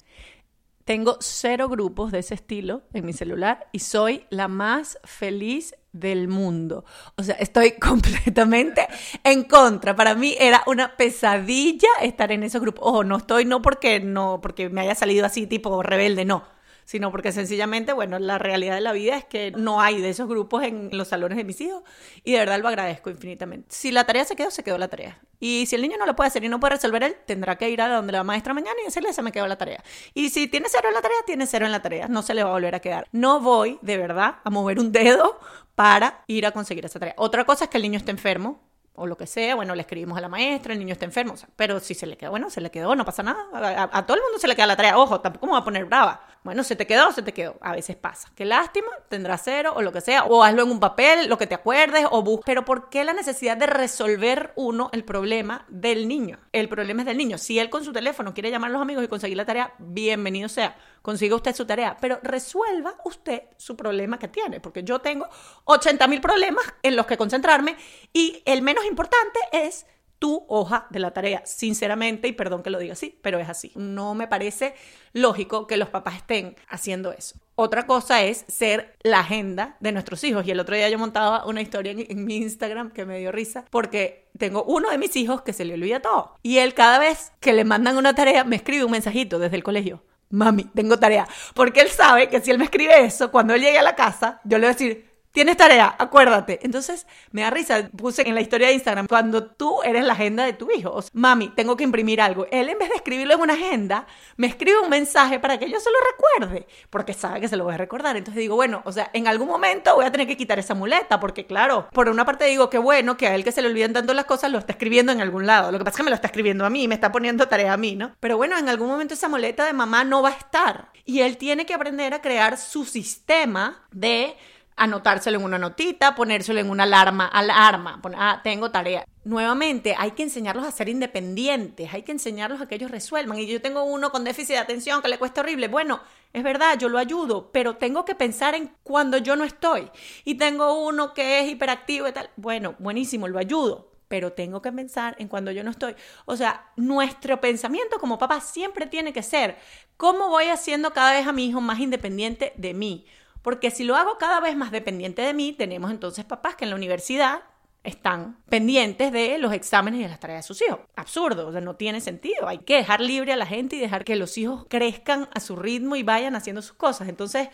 Tengo 0.86 1.18
cero 1.22 1.70
grupos 1.70 2.12
de 2.12 2.20
ese 2.20 2.34
estilo 2.36 2.84
en 2.94 3.06
mi 3.06 3.14
celular 3.14 3.70
y 3.72 3.80
soy 3.80 4.26
la 4.30 4.50
más 4.50 4.98
feliz 5.06 5.76
del 5.94 6.28
mundo. 6.28 6.84
O 7.16 7.24
sea, 7.24 7.36
estoy 7.36 7.72
completamente 7.80 8.88
en 9.24 9.44
contra. 9.44 9.96
Para 9.96 10.14
mí 10.14 10.36
era 10.38 10.62
una 10.68 10.98
pesadilla 10.98 11.88
estar 12.02 12.32
en 12.34 12.44
esos 12.44 12.62
grupos. 12.62 12.84
Ojo, 12.86 13.04
no 13.06 13.18
estoy 13.18 13.46
no 13.46 13.62
porque 13.62 14.02
no 14.02 14.42
porque 14.42 14.70
me 14.70 14.82
haya 14.82 14.96
salido 14.96 15.26
así 15.26 15.48
tipo 15.48 15.82
rebelde, 15.82 16.26
no 16.26 16.53
sino 16.86 17.12
porque 17.12 17.32
sencillamente, 17.32 17.94
bueno, 17.94 18.20
la 18.20 18.38
realidad 18.38 18.76
de 18.76 18.82
la 18.82 18.92
vida 18.92 19.18
es 19.18 19.26
que 19.26 19.52
no 19.52 19.82
hay 19.82 20.02
de 20.02 20.10
esos 20.10 20.28
grupos 20.28 20.64
en 20.64 20.90
los 20.92 21.08
salones 21.08 21.38
de 21.38 21.44
mis 21.44 21.60
hijos 21.62 21.84
y 22.24 22.34
de 22.34 22.40
verdad 22.40 22.60
lo 22.60 22.68
agradezco 22.68 23.10
infinitamente. 23.10 23.68
Si 23.70 23.92
la 23.92 24.06
tarea 24.06 24.26
se 24.26 24.36
quedó, 24.36 24.52
se 24.52 24.64
quedó 24.64 24.78
la 24.78 24.88
tarea. 24.88 25.20
Y 25.40 25.66
si 25.66 25.76
el 25.76 25.82
niño 25.82 25.98
no 25.98 26.06
lo 26.06 26.16
puede 26.16 26.30
hacer 26.30 26.44
y 26.44 26.50
no 26.50 26.60
puede 26.60 26.76
resolver 26.76 27.04
él, 27.04 27.18
tendrá 27.26 27.58
que 27.58 27.70
ir 27.70 27.82
a 27.82 27.90
donde 27.90 28.14
la 28.14 28.24
maestra 28.24 28.54
mañana 28.54 28.76
y 28.82 28.86
decirle, 28.86 29.12
se 29.12 29.22
me 29.22 29.32
quedó 29.32 29.46
la 29.48 29.58
tarea. 29.58 29.84
Y 30.14 30.30
si 30.30 30.48
tiene 30.48 30.68
cero 30.70 30.88
en 30.88 30.94
la 30.94 31.02
tarea, 31.02 31.18
tiene 31.26 31.46
cero 31.48 31.66
en 31.66 31.72
la 31.72 31.82
tarea, 31.82 32.08
no 32.08 32.22
se 32.22 32.34
le 32.34 32.44
va 32.44 32.52
a 32.52 32.54
volver 32.54 32.76
a 32.76 32.80
quedar. 32.80 33.08
No 33.12 33.42
voy, 33.42 33.78
de 33.82 33.98
verdad, 33.98 34.36
a 34.44 34.50
mover 34.50 34.80
un 34.80 34.92
dedo 34.92 35.40
para 35.76 36.24
ir 36.28 36.46
a 36.46 36.52
conseguir 36.52 36.86
esa 36.86 37.00
tarea. 37.00 37.16
Otra 37.18 37.46
cosa 37.46 37.66
es 37.66 37.70
que 37.70 37.78
el 37.78 37.84
niño 37.84 37.98
esté 37.98 38.12
enfermo, 38.12 38.62
o 38.96 39.08
lo 39.08 39.18
que 39.18 39.26
sea, 39.26 39.56
bueno, 39.56 39.74
le 39.74 39.82
escribimos 39.82 40.18
a 40.18 40.22
la 40.22 40.30
maestra, 40.30 40.74
el 40.74 40.80
niño 40.80 40.94
está 40.94 41.06
enfermo, 41.06 41.34
pero 41.56 41.80
si 41.80 41.96
se 41.96 42.06
le 42.06 42.16
quedó, 42.16 42.30
bueno, 42.30 42.50
se 42.50 42.62
le 42.62 42.70
quedó, 42.70 42.96
no 42.96 43.04
pasa 43.06 43.24
nada, 43.24 43.90
a, 43.92 44.06
todo 44.06 44.18
el 44.18 44.24
mundo 44.24 44.38
se 44.38 44.48
le 44.48 44.56
queda 44.56 44.68
la 44.68 44.76
tarea, 44.76 44.98
ojo, 44.98 45.20
tampoco 45.20 45.48
me 45.48 45.54
va 45.54 45.60
a 45.60 45.64
poner 45.64 45.86
brava, 45.86 46.22
bueno, 46.44 46.64
se 46.64 46.76
te 46.76 46.86
quedó, 46.86 47.12
se 47.12 47.24
te 47.24 47.34
quedó, 47.34 47.58
a 47.62 47.72
veces 47.72 47.96
pasa, 47.96 48.30
qué 48.36 48.46
lástima, 48.46 48.88
tendrá 49.10 49.38
cero 49.38 49.74
o 49.76 49.82
lo 49.82 49.92
que 49.92 50.02
sea, 50.02 50.26
o 50.26 50.44
hazlo 50.44 50.64
en 50.64 50.72
un 50.72 50.80
papel, 50.80 51.28
lo 51.28 51.40
que 51.40 51.48
te 51.48 51.56
acuerdes, 51.56 52.06
o 52.12 52.22
busca, 52.22 52.44
pero 52.46 52.66
¿por 52.66 52.90
qué 52.90 53.04
la 53.04 53.14
necesidad 53.14 53.58
de 53.58 53.66
resolver 53.66 54.54
uno 54.56 54.90
el 54.94 55.04
problema 55.04 55.66
del 55.70 56.08
niño? 56.08 56.38
El 56.52 56.70
problema 56.70 57.02
es 57.02 57.08
del 57.08 57.18
niño, 57.18 57.40
si 57.40 57.58
él 57.58 57.72
con 57.72 57.84
su 57.84 57.94
teléfono 57.94 58.34
quiere 58.34 58.52
llamar 58.52 58.70
a 58.70 58.74
los 58.74 58.82
amigos 58.82 59.04
y 59.04 59.08
conseguir 59.08 59.38
la 59.38 59.46
tarea, 59.46 59.74
bienvenido 59.80 60.50
sea, 60.50 60.76
consiga 61.04 61.36
usted 61.36 61.54
su 61.54 61.66
tarea, 61.66 61.98
pero 62.02 62.20
resuelva 62.24 62.96
usted 63.06 63.44
su 63.58 63.76
problema 63.76 64.18
que 64.18 64.30
tiene, 64.30 64.60
porque 64.60 64.84
yo 64.84 65.00
tengo 65.00 65.28
80 65.66 66.08
mil 66.08 66.22
problemas 66.22 66.66
en 66.82 66.96
los 66.96 67.06
que 67.06 67.18
concentrarme 67.18 67.76
y 68.12 68.42
el 68.46 68.64
menos 68.64 68.86
importante 68.86 69.40
es 69.52 69.86
tu 70.18 70.46
hoja 70.48 70.88
de 70.90 71.00
la 71.00 71.12
tarea, 71.12 71.46
sinceramente, 71.46 72.30
y 72.30 72.32
perdón 72.32 72.64
que 72.64 72.70
lo 72.70 72.80
diga 72.80 72.94
así, 72.94 73.20
pero 73.22 73.40
es 73.40 73.50
así. 73.50 73.74
No 73.76 74.16
me 74.16 74.26
parece 74.26 74.74
lógico 75.12 75.68
que 75.68 75.76
los 75.76 75.90
papás 75.90 76.16
estén 76.16 76.56
haciendo 76.70 77.12
eso. 77.12 77.36
Otra 77.56 77.86
cosa 77.86 78.24
es 78.24 78.46
ser 78.48 78.96
la 79.04 79.20
agenda 79.20 79.76
de 79.82 79.92
nuestros 79.92 80.24
hijos. 80.24 80.48
Y 80.48 80.52
el 80.52 80.62
otro 80.62 80.78
día 80.78 80.90
yo 80.90 80.98
montaba 80.98 81.46
una 81.46 81.60
historia 81.60 81.92
en, 81.92 82.24
mi 82.24 82.38
Instagram 82.38 82.92
que 82.92 83.06
me 83.06 83.20
dio 83.20 83.34
risa 83.34 83.66
porque 83.70 84.30
tengo 84.38 84.64
uno 84.64 84.90
de 84.90 84.98
mis 84.98 85.14
hijos 85.18 85.42
que 85.42 85.52
se 85.52 85.66
le 85.66 85.74
olvida 85.74 86.00
todo. 86.00 86.38
Y 86.42 86.60
él 86.60 86.74
cada 86.74 87.00
vez 87.00 87.34
que 87.42 87.52
le 87.52 87.66
mandan 87.66 87.98
una 87.98 88.16
tarea 88.16 88.46
me 88.46 88.56
escribe 88.56 88.86
un 88.86 88.92
mensajito 88.92 89.40
desde 89.40 89.58
el 89.58 89.64
colegio 89.64 90.04
mami, 90.34 90.66
tengo 90.66 91.00
tarea. 91.00 91.28
Porque 91.54 91.82
él 91.82 91.90
sabe 91.90 92.28
que 92.28 92.42
si 92.42 92.52
él 92.52 92.58
me 92.58 92.66
escribe 92.66 93.06
eso, 93.06 93.32
cuando 93.32 93.54
él 93.54 93.62
llegue 93.62 93.80
a 93.80 93.84
la 93.84 93.96
casa, 93.96 94.42
yo 94.44 94.58
le 94.58 94.68
voy 94.68 94.72
a 94.72 94.78
decir, 94.78 95.13
Tienes 95.34 95.58
tarea, 95.58 95.96
acuérdate. 95.98 96.60
Entonces, 96.62 97.08
me 97.32 97.42
da 97.42 97.50
risa. 97.50 97.90
Puse 97.98 98.22
en 98.22 98.36
la 98.36 98.42
historia 98.42 98.68
de 98.68 98.76
Instagram, 98.76 99.08
cuando 99.08 99.48
tú 99.48 99.82
eres 99.82 100.06
la 100.06 100.14
agenda 100.14 100.46
de 100.46 100.54
tu 100.54 100.70
hijo. 100.70 101.04
Mami, 101.12 101.50
tengo 101.50 101.76
que 101.76 101.84
imprimir 101.84 102.22
algo. 102.22 102.46
Él, 102.52 102.70
en 102.70 102.78
vez 102.78 102.90
de 102.90 102.96
escribirlo 102.98 103.34
en 103.34 103.42
una 103.42 103.54
agenda, 103.54 104.06
me 104.38 104.46
escribe 104.46 104.80
un 104.80 104.92
mensaje 104.92 105.40
para 105.40 105.58
que 105.58 105.68
yo 105.68 105.80
se 105.80 105.90
lo 105.90 105.98
recuerde, 106.12 106.68
porque 106.92 107.14
sabe 107.14 107.42
que 107.42 107.48
se 107.48 107.58
lo 107.58 107.64
voy 107.64 107.74
a 107.74 107.78
recordar. 107.78 108.16
Entonces 108.16 108.42
digo, 108.42 108.56
bueno, 108.56 108.84
o 108.86 108.92
sea, 108.92 109.10
en 109.12 109.28
algún 109.28 109.48
momento 109.48 109.96
voy 109.96 110.06
a 110.06 110.12
tener 110.12 110.28
que 110.28 110.38
quitar 110.38 110.60
esa 110.60 110.76
muleta, 110.76 111.20
porque 111.20 111.48
claro, 111.48 111.90
por 111.92 112.10
una 112.10 112.26
parte 112.26 112.46
digo 112.46 112.70
que 112.70 112.78
bueno, 112.78 113.18
que 113.18 113.26
a 113.26 113.34
él 113.34 113.44
que 113.44 113.52
se 113.52 113.64
le 113.64 113.70
olviden 113.70 113.92
tanto 113.92 114.14
las 114.14 114.26
cosas, 114.26 114.52
lo 114.52 114.60
está 114.60 114.74
escribiendo 114.74 115.12
en 115.12 115.20
algún 115.20 115.48
lado. 115.48 115.72
Lo 115.72 115.80
que 115.80 115.84
pasa 115.84 115.96
es 115.96 115.98
que 115.98 116.04
me 116.04 116.12
lo 116.12 116.16
está 116.16 116.28
escribiendo 116.28 116.64
a 116.64 116.70
mí, 116.70 116.88
me 116.88 116.94
está 116.94 117.12
poniendo 117.12 117.48
tarea 117.48 117.74
a 117.74 117.78
mí, 117.78 117.96
¿no? 117.96 118.16
Pero 118.20 118.38
bueno, 118.38 118.56
en 118.56 118.70
algún 118.70 118.88
momento 118.88 119.16
esa 119.16 119.30
muleta 119.30 119.66
de 119.66 119.74
mamá 119.74 120.04
no 120.04 120.22
va 120.22 120.30
a 120.30 120.34
estar. 120.34 120.92
Y 121.06 121.22
él 121.22 121.38
tiene 121.38 121.66
que 121.66 121.74
aprender 121.74 122.14
a 122.14 122.22
crear 122.22 122.56
su 122.60 122.86
sistema 122.86 123.88
de 123.92 124.38
anotárselo 124.76 125.40
en 125.40 125.46
una 125.46 125.58
notita, 125.58 126.16
ponérselo 126.16 126.60
en 126.60 126.70
una 126.70 126.84
alarma, 126.84 127.28
alarma, 127.28 128.02
ah, 128.16 128.42
tengo 128.44 128.72
tarea. 128.72 129.06
Nuevamente, 129.26 129.96
hay 129.98 130.12
que 130.12 130.24
enseñarlos 130.24 130.66
a 130.66 130.72
ser 130.72 130.90
independientes, 130.90 131.94
hay 131.94 132.02
que 132.02 132.12
enseñarlos 132.12 132.60
a 132.60 132.68
que 132.68 132.76
ellos 132.76 132.92
resuelvan. 132.92 133.40
Y 133.40 133.48
yo 133.48 133.62
tengo 133.62 133.84
uno 133.84 134.12
con 134.12 134.24
déficit 134.24 134.56
de 134.56 134.58
atención 134.58 135.02
que 135.02 135.08
le 135.08 135.18
cuesta 135.18 135.42
horrible. 135.42 135.70
Bueno, 135.70 136.02
es 136.34 136.44
verdad, 136.44 136.78
yo 136.78 136.90
lo 136.90 136.98
ayudo, 136.98 137.50
pero 137.52 137.78
tengo 137.78 138.04
que 138.04 138.16
pensar 138.16 138.56
en 138.56 138.72
cuando 138.84 139.18
yo 139.18 139.36
no 139.36 139.46
estoy. 139.46 139.90
Y 140.26 140.36
tengo 140.36 140.86
uno 140.86 141.14
que 141.14 141.40
es 141.40 141.50
hiperactivo 141.50 142.08
y 142.08 142.12
tal. 142.12 142.30
Bueno, 142.36 142.76
buenísimo, 142.80 143.28
lo 143.28 143.40
ayudo 143.40 143.94
pero 144.14 144.32
tengo 144.32 144.62
que 144.62 144.72
pensar 144.72 145.16
en 145.18 145.28
cuando 145.28 145.50
yo 145.50 145.64
no 145.64 145.72
estoy. 145.72 145.96
O 146.26 146.38
sea, 146.38 146.72
nuestro 146.76 147.42
pensamiento 147.42 147.98
como 147.98 148.20
papá 148.20 148.42
siempre 148.42 148.86
tiene 148.86 149.12
que 149.12 149.24
ser, 149.24 149.58
¿cómo 149.98 150.30
voy 150.30 150.50
haciendo 150.50 150.94
cada 150.94 151.14
vez 151.14 151.26
a 151.26 151.32
mi 151.32 151.48
hijo 151.48 151.62
más 151.62 151.80
independiente 151.80 152.54
de 152.56 152.76
mí? 152.76 153.08
Porque 153.44 153.70
si 153.70 153.84
lo 153.84 153.96
hago 153.96 154.18
cada 154.18 154.40
vez 154.40 154.56
más 154.56 154.72
dependiente 154.72 155.22
de 155.22 155.34
mí, 155.34 155.54
tenemos 155.54 155.92
entonces 155.92 156.26
papás 156.26 156.56
que 156.56 156.64
en 156.64 156.72
la 156.72 156.76
universidad 156.76 157.42
están 157.84 158.38
pendientes 158.50 159.12
de 159.12 159.38
los 159.38 159.54
exámenes 159.54 160.00
y 160.00 160.04
de 160.04 160.10
las 160.10 160.20
tareas 160.20 160.46
de 160.46 160.48
sus 160.48 160.62
hijos. 160.62 160.80
Absurdo, 160.96 161.48
o 161.48 161.52
sea, 161.52 161.62
no 161.62 161.76
tiene 161.76 162.02
sentido. 162.02 162.48
Hay 162.48 162.60
que 162.60 162.78
dejar 162.78 163.02
libre 163.02 163.34
a 163.34 163.36
la 163.36 163.46
gente 163.46 163.76
y 163.76 163.80
dejar 163.80 164.06
que 164.06 164.16
los 164.16 164.38
hijos 164.38 164.66
crezcan 164.70 165.28
a 165.34 165.40
su 165.40 165.56
ritmo 165.56 165.96
y 165.96 166.04
vayan 166.04 166.36
haciendo 166.36 166.62
sus 166.62 166.78
cosas. 166.78 167.10
Entonces, 167.10 167.50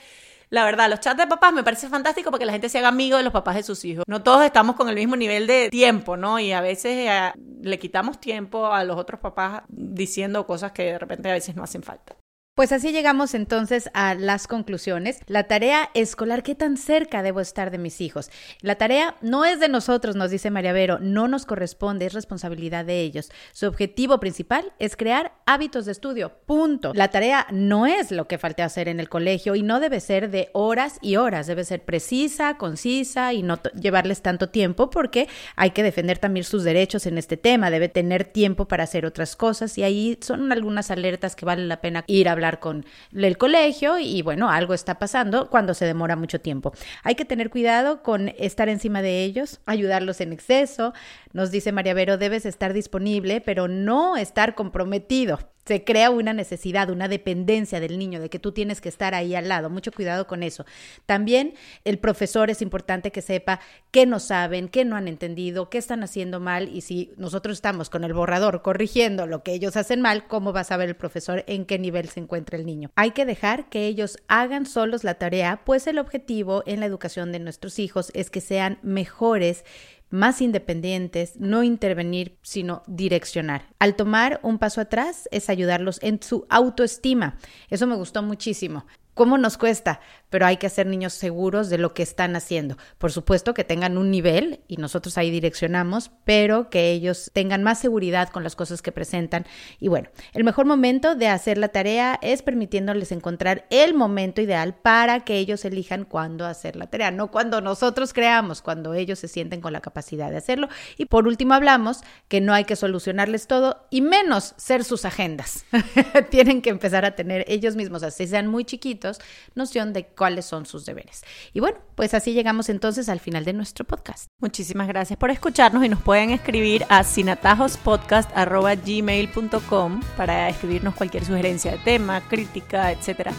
la 0.52 0.63
verdad, 0.63 0.89
los 0.89 0.99
chats 0.99 1.17
de 1.17 1.28
papás 1.28 1.54
me 1.54 1.63
parece 1.63 1.89
fantástico 1.89 2.32
porque 2.32 2.45
la 2.45 2.52
gente 2.52 2.69
se 2.69 2.78
haga 2.78 2.88
amigo 2.88 3.17
de 3.17 3.23
los 3.23 3.34
papás 3.34 3.56
de 3.56 3.63
sus 3.63 3.84
hijos. 3.86 4.06
No 4.08 4.21
todos 4.21 4.43
estamos 4.43 4.75
con 4.75 4.89
el 4.89 4.95
mismo 4.95 5.15
nivel 5.15 5.47
de 5.47 5.69
tiempo, 5.69 6.17
¿no? 6.17 6.39
Y 6.39 6.52
a 6.52 6.62
veces 6.62 7.10
eh, 7.10 7.34
le 7.62 7.80
quitamos 7.80 8.19
tiempo 8.19 8.67
a 8.67 8.84
los 8.84 8.97
otros 8.97 9.19
papás 9.19 9.63
diciendo 9.67 10.45
cosas 10.45 10.71
que 10.71 10.84
de 10.84 10.99
repente 10.99 11.30
a 11.30 11.34
veces 11.34 11.56
no 11.56 11.63
hacen 11.63 11.82
falta. 11.82 12.15
Pues 12.59 12.73
así 12.73 12.91
llegamos 12.91 13.35
entonces 13.35 13.89
a 13.93 14.15
las 14.15 14.45
conclusiones. 14.45 15.21
La 15.27 15.43
tarea 15.45 15.91
escolar, 15.93 16.43
¿qué 16.43 16.55
tan 16.55 16.75
cerca 16.75 17.23
debo 17.23 17.39
estar 17.39 17.71
de 17.71 17.77
mis 17.77 18.01
hijos? 18.01 18.29
La 18.59 18.75
tarea 18.75 19.15
no 19.21 19.45
es 19.45 19.61
de 19.61 19.69
nosotros, 19.69 20.17
nos 20.17 20.29
dice 20.29 20.51
María 20.51 20.73
Vero, 20.73 20.99
no 20.99 21.29
nos 21.29 21.45
corresponde, 21.45 22.05
es 22.05 22.11
responsabilidad 22.11 22.83
de 22.83 22.99
ellos. 22.99 23.31
Su 23.53 23.65
objetivo 23.65 24.19
principal 24.19 24.73
es 24.77 24.97
crear 24.97 25.35
hábitos 25.45 25.85
de 25.85 25.93
estudio, 25.93 26.33
punto. 26.45 26.91
La 26.93 27.07
tarea 27.07 27.47
no 27.49 27.85
es 27.85 28.11
lo 28.11 28.27
que 28.27 28.37
falte 28.37 28.61
hacer 28.61 28.89
en 28.89 28.99
el 28.99 29.07
colegio 29.07 29.55
y 29.55 29.63
no 29.63 29.79
debe 29.79 30.01
ser 30.01 30.29
de 30.29 30.49
horas 30.51 30.97
y 31.01 31.15
horas, 31.15 31.47
debe 31.47 31.63
ser 31.63 31.85
precisa, 31.85 32.57
concisa 32.57 33.31
y 33.31 33.41
no 33.41 33.61
llevarles 33.79 34.21
tanto 34.21 34.49
tiempo 34.49 34.89
porque 34.89 35.29
hay 35.55 35.71
que 35.71 35.81
defender 35.81 36.17
también 36.17 36.43
sus 36.43 36.65
derechos 36.65 37.05
en 37.05 37.17
este 37.19 37.37
tema, 37.37 37.71
debe 37.71 37.87
tener 37.87 38.25
tiempo 38.25 38.67
para 38.67 38.83
hacer 38.83 39.05
otras 39.05 39.37
cosas 39.37 39.77
y 39.77 39.83
ahí 39.83 40.17
son 40.19 40.51
algunas 40.51 40.91
alertas 40.91 41.37
que 41.37 41.45
vale 41.45 41.65
la 41.65 41.79
pena 41.79 42.03
ir 42.05 42.27
a 42.27 42.33
hablar 42.33 42.48
con 42.57 42.88
el 43.13 43.38
colegio 43.38 43.99
y 43.99 44.23
bueno, 44.23 44.49
algo 44.49 44.73
está 44.73 44.97
pasando 44.97 45.51
cuando 45.51 45.75
se 45.75 45.85
demora 45.85 46.15
mucho 46.15 46.41
tiempo. 46.41 46.73
Hay 47.03 47.13
que 47.13 47.25
tener 47.25 47.51
cuidado 47.51 48.01
con 48.01 48.29
estar 48.39 48.67
encima 48.69 49.03
de 49.03 49.23
ellos, 49.23 49.59
ayudarlos 49.67 50.19
en 50.21 50.33
exceso. 50.33 50.93
Nos 51.33 51.51
dice 51.51 51.71
María 51.71 51.93
Vero, 51.93 52.17
debes 52.17 52.47
estar 52.47 52.73
disponible, 52.73 53.41
pero 53.41 53.67
no 53.67 54.17
estar 54.17 54.55
comprometido 54.55 55.38
se 55.69 55.84
crea 55.84 56.10
una 56.10 56.34
necesidad, 56.34 56.89
una 56.89 57.08
dependencia 57.08 57.79
del 57.79 57.99
niño, 57.99 58.19
de 58.19 58.32
que 58.32 58.39
tú 58.39 58.53
tienes 58.53 58.82
que 58.82 58.89
estar 58.89 59.13
ahí 59.13 59.36
al 59.36 59.47
lado. 59.47 59.69
Mucho 59.69 59.91
cuidado 59.91 60.25
con 60.25 60.41
eso. 60.41 60.65
También 61.05 61.53
el 61.86 61.99
profesor 61.99 62.49
es 62.49 62.63
importante 62.63 63.12
que 63.12 63.21
sepa 63.21 63.60
qué 63.91 64.08
no 64.08 64.19
saben, 64.19 64.67
qué 64.67 64.84
no 64.84 64.95
han 64.95 65.08
entendido, 65.08 65.69
qué 65.69 65.77
están 65.77 66.01
haciendo 66.01 66.39
mal 66.39 66.69
y 66.75 66.82
si 66.82 67.13
nosotros 67.17 67.58
estamos 67.58 67.91
con 67.91 68.03
el 68.03 68.15
borrador 68.15 68.63
corrigiendo 68.63 69.27
lo 69.27 69.43
que 69.43 69.53
ellos 69.53 69.77
hacen 69.77 70.01
mal, 70.01 70.25
¿cómo 70.25 70.53
va 70.53 70.62
a 70.62 70.63
saber 70.63 70.89
el 70.89 70.95
profesor 70.95 71.43
en 71.45 71.65
qué 71.65 71.77
nivel 71.77 72.10
se 72.10 72.19
encuentra 72.19 72.58
el 72.58 72.65
niño? 72.65 72.89
Hay 72.95 73.12
que 73.12 73.27
dejar 73.27 73.69
que 73.69 73.86
ellos 73.86 74.17
hagan 74.27 74.65
solos 74.65 75.03
la 75.03 75.19
tarea, 75.19 75.62
pues 75.65 75.86
el 75.86 75.99
objetivo 75.99 76.63
en 76.65 76.79
la 76.79 76.88
educación 76.88 77.32
de 77.32 77.38
nuestros 77.38 77.77
hijos 77.77 78.10
es 78.15 78.32
que 78.32 78.41
sean 78.41 78.79
mejores 78.82 79.65
más 80.09 80.41
independientes, 80.41 81.35
no 81.37 81.63
intervenir, 81.63 82.37
sino 82.41 82.83
direccionar. 82.87 83.67
Al 83.79 83.95
tomar 83.95 84.39
un 84.43 84.57
paso 84.57 84.81
atrás 84.81 85.27
es 85.31 85.49
ayudarlos 85.49 85.99
en 86.01 86.21
su 86.21 86.45
autoestima. 86.49 87.37
Eso 87.69 87.87
me 87.87 87.95
gustó 87.95 88.23
muchísimo. 88.23 88.85
¿Cómo 89.13 89.37
nos 89.37 89.57
cuesta? 89.57 89.99
Pero 90.29 90.45
hay 90.45 90.57
que 90.57 90.67
hacer 90.67 90.87
niños 90.87 91.13
seguros 91.13 91.69
de 91.69 91.77
lo 91.77 91.93
que 91.93 92.03
están 92.03 92.35
haciendo. 92.35 92.77
Por 92.97 93.11
supuesto 93.11 93.53
que 93.53 93.63
tengan 93.63 93.97
un 93.97 94.11
nivel 94.11 94.61
y 94.67 94.77
nosotros 94.77 95.17
ahí 95.17 95.31
direccionamos, 95.31 96.11
pero 96.23 96.69
que 96.69 96.91
ellos 96.91 97.31
tengan 97.33 97.63
más 97.63 97.79
seguridad 97.79 98.29
con 98.29 98.43
las 98.43 98.55
cosas 98.55 98.81
que 98.81 98.91
presentan. 98.91 99.45
Y 99.79 99.87
bueno, 99.87 100.09
el 100.33 100.43
mejor 100.43 100.65
momento 100.65 101.15
de 101.15 101.27
hacer 101.27 101.57
la 101.57 101.69
tarea 101.69 102.19
es 102.21 102.41
permitiéndoles 102.41 103.11
encontrar 103.11 103.65
el 103.69 103.93
momento 103.93 104.41
ideal 104.41 104.75
para 104.75 105.21
que 105.21 105.37
ellos 105.37 105.65
elijan 105.65 106.05
cuándo 106.05 106.45
hacer 106.45 106.75
la 106.75 106.87
tarea, 106.87 107.11
no 107.11 107.31
cuando 107.31 107.61
nosotros 107.61 108.13
creamos, 108.13 108.61
cuando 108.61 108.93
ellos 108.93 109.19
se 109.19 109.27
sienten 109.27 109.61
con 109.61 109.73
la 109.73 109.81
capacidad 109.81 110.29
de 110.29 110.37
hacerlo. 110.37 110.69
Y 110.97 111.05
por 111.05 111.27
último 111.27 111.53
hablamos 111.53 112.01
que 112.27 112.41
no 112.41 112.53
hay 112.53 112.65
que 112.65 112.75
solucionarles 112.75 113.47
todo 113.47 113.87
y 113.89 114.01
menos 114.01 114.53
ser 114.57 114.83
sus 114.83 115.05
agendas. 115.05 115.65
Tienen 116.29 116.61
que 116.61 116.69
empezar 116.69 117.05
a 117.05 117.15
tener 117.15 117.45
ellos 117.47 117.75
mismos, 117.75 118.03
así 118.03 118.27
sean 118.27 118.47
muy 118.47 118.65
chiquitos 118.65 119.19
noción 119.55 119.93
de 119.93 120.05
cuáles 120.19 120.45
son 120.45 120.65
sus 120.65 120.86
deberes. 120.86 121.23
Y 121.53 121.62
bueno, 121.62 121.77
pues 121.95 122.13
así 122.13 122.34
llegamos 122.34 122.67
entonces 122.67 123.08
al 123.08 123.21
final 123.21 123.45
de 123.45 123.53
nuestro 123.53 123.86
podcast. 123.86 124.25
Muchísimas 124.41 124.89
gracias 124.89 125.17
por 125.17 125.32
escucharnos 125.32 125.86
y 125.86 125.89
nos 125.89 126.01
pueden 126.01 126.32
escribir 126.32 126.86
a 126.89 127.05
sinatajospodcast.gmail.com 127.05 130.01
para 130.17 130.49
escribirnos 130.49 130.95
cualquier 130.95 131.23
sugerencia 131.23 131.71
de 131.71 131.77
tema, 131.77 132.19
crítica, 132.27 132.91
etcétera. 132.91 133.32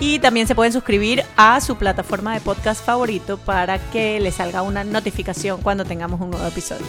Y 0.00 0.18
también 0.18 0.48
se 0.48 0.56
pueden 0.56 0.72
suscribir 0.72 1.22
a 1.36 1.60
su 1.60 1.76
plataforma 1.76 2.34
de 2.34 2.40
podcast 2.40 2.84
favorito 2.84 3.38
para 3.38 3.78
que 3.90 4.18
les 4.18 4.34
salga 4.34 4.62
una 4.62 4.82
notificación 4.82 5.62
cuando 5.62 5.84
tengamos 5.84 6.20
un 6.20 6.30
nuevo 6.30 6.48
episodio. 6.48 6.86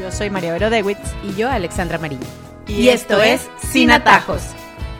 Yo 0.00 0.10
soy 0.10 0.30
María 0.30 0.54
Vero 0.54 0.70
Dewitz. 0.70 1.14
Y 1.22 1.34
yo, 1.34 1.50
Alexandra 1.50 1.98
Marín. 1.98 2.20
Y, 2.66 2.88
esto 2.88 3.22
es 3.22 3.46
Sin 3.70 3.90
Atajos 3.90 4.40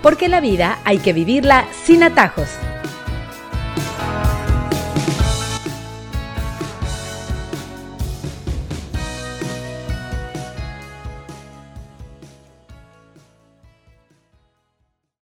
porque 0.02 0.28
la 0.28 0.40
vida 0.40 0.78
hay 0.84 0.98
que 0.98 1.12
vivirla 1.12 1.66
sin 1.84 2.02
atajos. 2.02 2.48